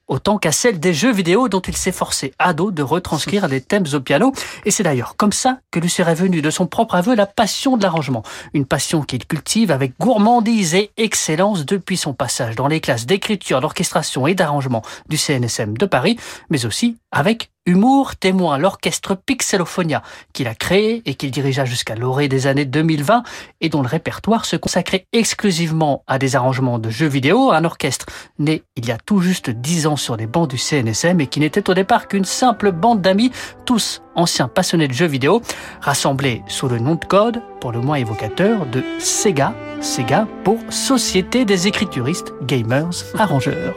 autant 0.08 0.38
qu'à 0.38 0.52
celle 0.52 0.80
des 0.80 0.94
jeux 0.94 1.12
vidéo 1.12 1.48
dont 1.48 1.60
il 1.60 1.76
s'est 1.76 1.92
forcé 1.92 2.32
ado 2.38 2.70
de 2.70 2.82
retranscrire 2.82 3.48
les 3.48 3.60
thèmes 3.60 3.84
au 3.92 4.00
piano. 4.00 4.32
Et 4.64 4.70
c'est 4.70 4.82
d'ailleurs 4.82 5.16
comme 5.16 5.32
ça 5.32 5.60
que 5.70 5.78
lui 5.78 5.90
serait 5.90 6.14
venue 6.14 6.42
de 6.42 6.50
son 6.50 6.66
propre 6.66 6.96
aveu 6.96 7.14
la 7.14 7.26
passion 7.26 7.76
de 7.76 7.82
l'arrangement. 7.82 8.22
Une 8.54 8.66
passion 8.66 9.02
qu'il 9.02 9.26
cultive 9.26 9.70
avec 9.70 9.98
gourmandise 9.98 10.74
et 10.74 10.90
excellence 10.96 11.64
depuis 11.64 11.96
son 11.96 12.14
passage 12.14 12.56
dans 12.56 12.68
les 12.68 12.80
classes 12.80 13.06
d'écriture, 13.06 13.60
d'orchestration 13.60 14.26
et 14.26 14.34
d'arrangement 14.34 14.82
du 15.08 15.16
CNSM 15.16 15.76
de 15.76 15.86
Paris, 15.86 16.18
mais 16.50 16.66
aussi 16.66 16.96
avec 17.12 17.50
Humour 17.68 18.16
témoin 18.16 18.56
l'orchestre 18.56 19.14
Pixelophonia 19.14 20.02
qu'il 20.32 20.48
a 20.48 20.54
créé 20.54 21.02
et 21.04 21.14
qu'il 21.16 21.30
dirigea 21.30 21.66
jusqu'à 21.66 21.96
l'orée 21.96 22.26
des 22.26 22.46
années 22.46 22.64
2020 22.64 23.22
et 23.60 23.68
dont 23.68 23.82
le 23.82 23.88
répertoire 23.88 24.46
se 24.46 24.56
consacrait 24.56 25.06
exclusivement 25.12 26.02
à 26.06 26.18
des 26.18 26.34
arrangements 26.34 26.78
de 26.78 26.88
jeux 26.88 27.08
vidéo, 27.08 27.50
un 27.50 27.66
orchestre 27.66 28.06
né 28.38 28.62
il 28.76 28.86
y 28.86 28.90
a 28.90 28.96
tout 28.96 29.20
juste 29.20 29.50
dix 29.50 29.86
ans 29.86 29.96
sur 29.96 30.16
les 30.16 30.26
bancs 30.26 30.48
du 30.48 30.56
CNSM 30.56 31.20
et 31.20 31.26
qui 31.26 31.40
n'était 31.40 31.68
au 31.68 31.74
départ 31.74 32.08
qu'une 32.08 32.24
simple 32.24 32.72
bande 32.72 33.02
d'amis, 33.02 33.32
tous 33.66 34.00
anciens 34.14 34.48
passionnés 34.48 34.88
de 34.88 34.94
jeux 34.94 35.04
vidéo, 35.04 35.42
rassemblés 35.82 36.42
sous 36.48 36.68
le 36.68 36.78
nom 36.78 36.94
de 36.94 37.04
code, 37.04 37.42
pour 37.60 37.72
le 37.72 37.80
moins 37.80 37.96
évocateur, 37.96 38.64
de 38.64 38.82
Sega, 38.98 39.52
Sega 39.82 40.26
pour 40.42 40.58
Société 40.70 41.44
des 41.44 41.68
écrituristes, 41.68 42.32
gamers, 42.46 42.88
arrangeurs. 43.18 43.74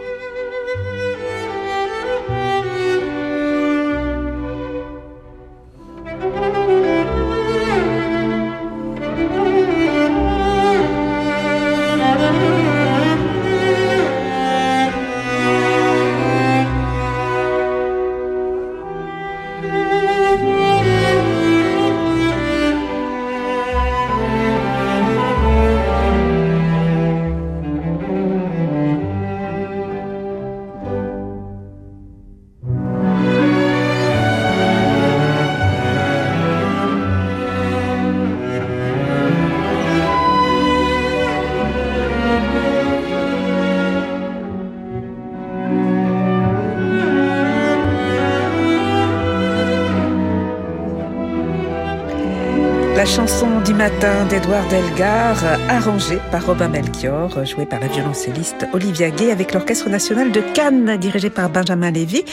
Chanson 53.11 53.59
du 53.59 53.73
matin 53.73 54.25
d'Edouard 54.27 54.65
Delgar, 54.69 55.35
arrangée 55.67 56.19
par 56.31 56.45
Robin 56.45 56.69
Melchior, 56.69 57.45
jouée 57.45 57.65
par 57.65 57.81
la 57.81 57.87
violoncelliste 57.87 58.65
Olivia 58.71 59.09
Gay 59.09 59.31
avec 59.31 59.53
l'Orchestre 59.53 59.89
national 59.89 60.31
de 60.31 60.39
Cannes, 60.39 60.95
dirigé 60.95 61.29
par 61.29 61.49
Benjamin 61.49 61.91
Lévy. 61.91 62.23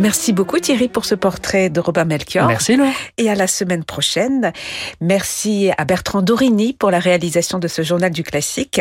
Merci 0.00 0.32
beaucoup 0.32 0.58
Thierry 0.58 0.88
pour 0.88 1.04
ce 1.04 1.14
portrait 1.14 1.70
de 1.70 1.78
Robin 1.78 2.04
Melchior. 2.04 2.48
Merci 2.48 2.74
Laure. 2.74 2.88
Et 3.16 3.30
à 3.30 3.36
la 3.36 3.46
semaine 3.46 3.84
prochaine. 3.84 4.52
Merci 5.00 5.70
à 5.78 5.84
Bertrand 5.84 6.20
Dorini 6.20 6.72
pour 6.72 6.90
la 6.90 6.98
réalisation 6.98 7.60
de 7.60 7.68
ce 7.68 7.82
journal 7.82 8.10
du 8.10 8.24
classique. 8.24 8.80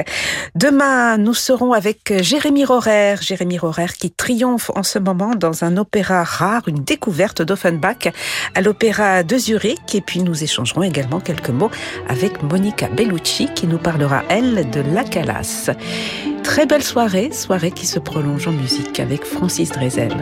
Demain, 0.55 1.19
nous 1.19 1.35
serons 1.35 1.73
avec 1.73 2.15
Jérémy 2.23 2.65
Rorer. 2.65 3.17
Jérémy 3.21 3.59
Rorer 3.59 3.93
qui 3.99 4.09
triomphe 4.09 4.71
en 4.73 4.81
ce 4.81 4.97
moment 4.97 5.35
dans 5.35 5.63
un 5.63 5.77
opéra 5.77 6.23
rare, 6.23 6.63
une 6.67 6.83
découverte 6.83 7.43
d'Offenbach 7.43 8.11
à 8.55 8.61
l'opéra 8.61 9.21
de 9.21 9.37
Zurich. 9.37 9.93
Et 9.93 10.01
puis 10.01 10.21
nous 10.23 10.43
échangerons 10.43 10.81
également 10.81 11.19
quelques 11.19 11.42
mots 11.49 11.71
avec 12.07 12.41
Monica 12.43 12.87
Bellucci 12.87 13.49
qui 13.53 13.67
nous 13.67 13.77
parlera, 13.77 14.23
elle, 14.29 14.69
de 14.69 14.81
La 14.93 15.03
Calas. 15.03 15.71
Très 16.43 16.65
belle 16.65 16.83
soirée, 16.83 17.31
soirée 17.31 17.71
qui 17.71 17.85
se 17.85 17.99
prolonge 17.99 18.47
en 18.47 18.51
musique 18.51 18.99
avec 18.99 19.23
Francis 19.25 19.71
Drezel. 19.71 20.13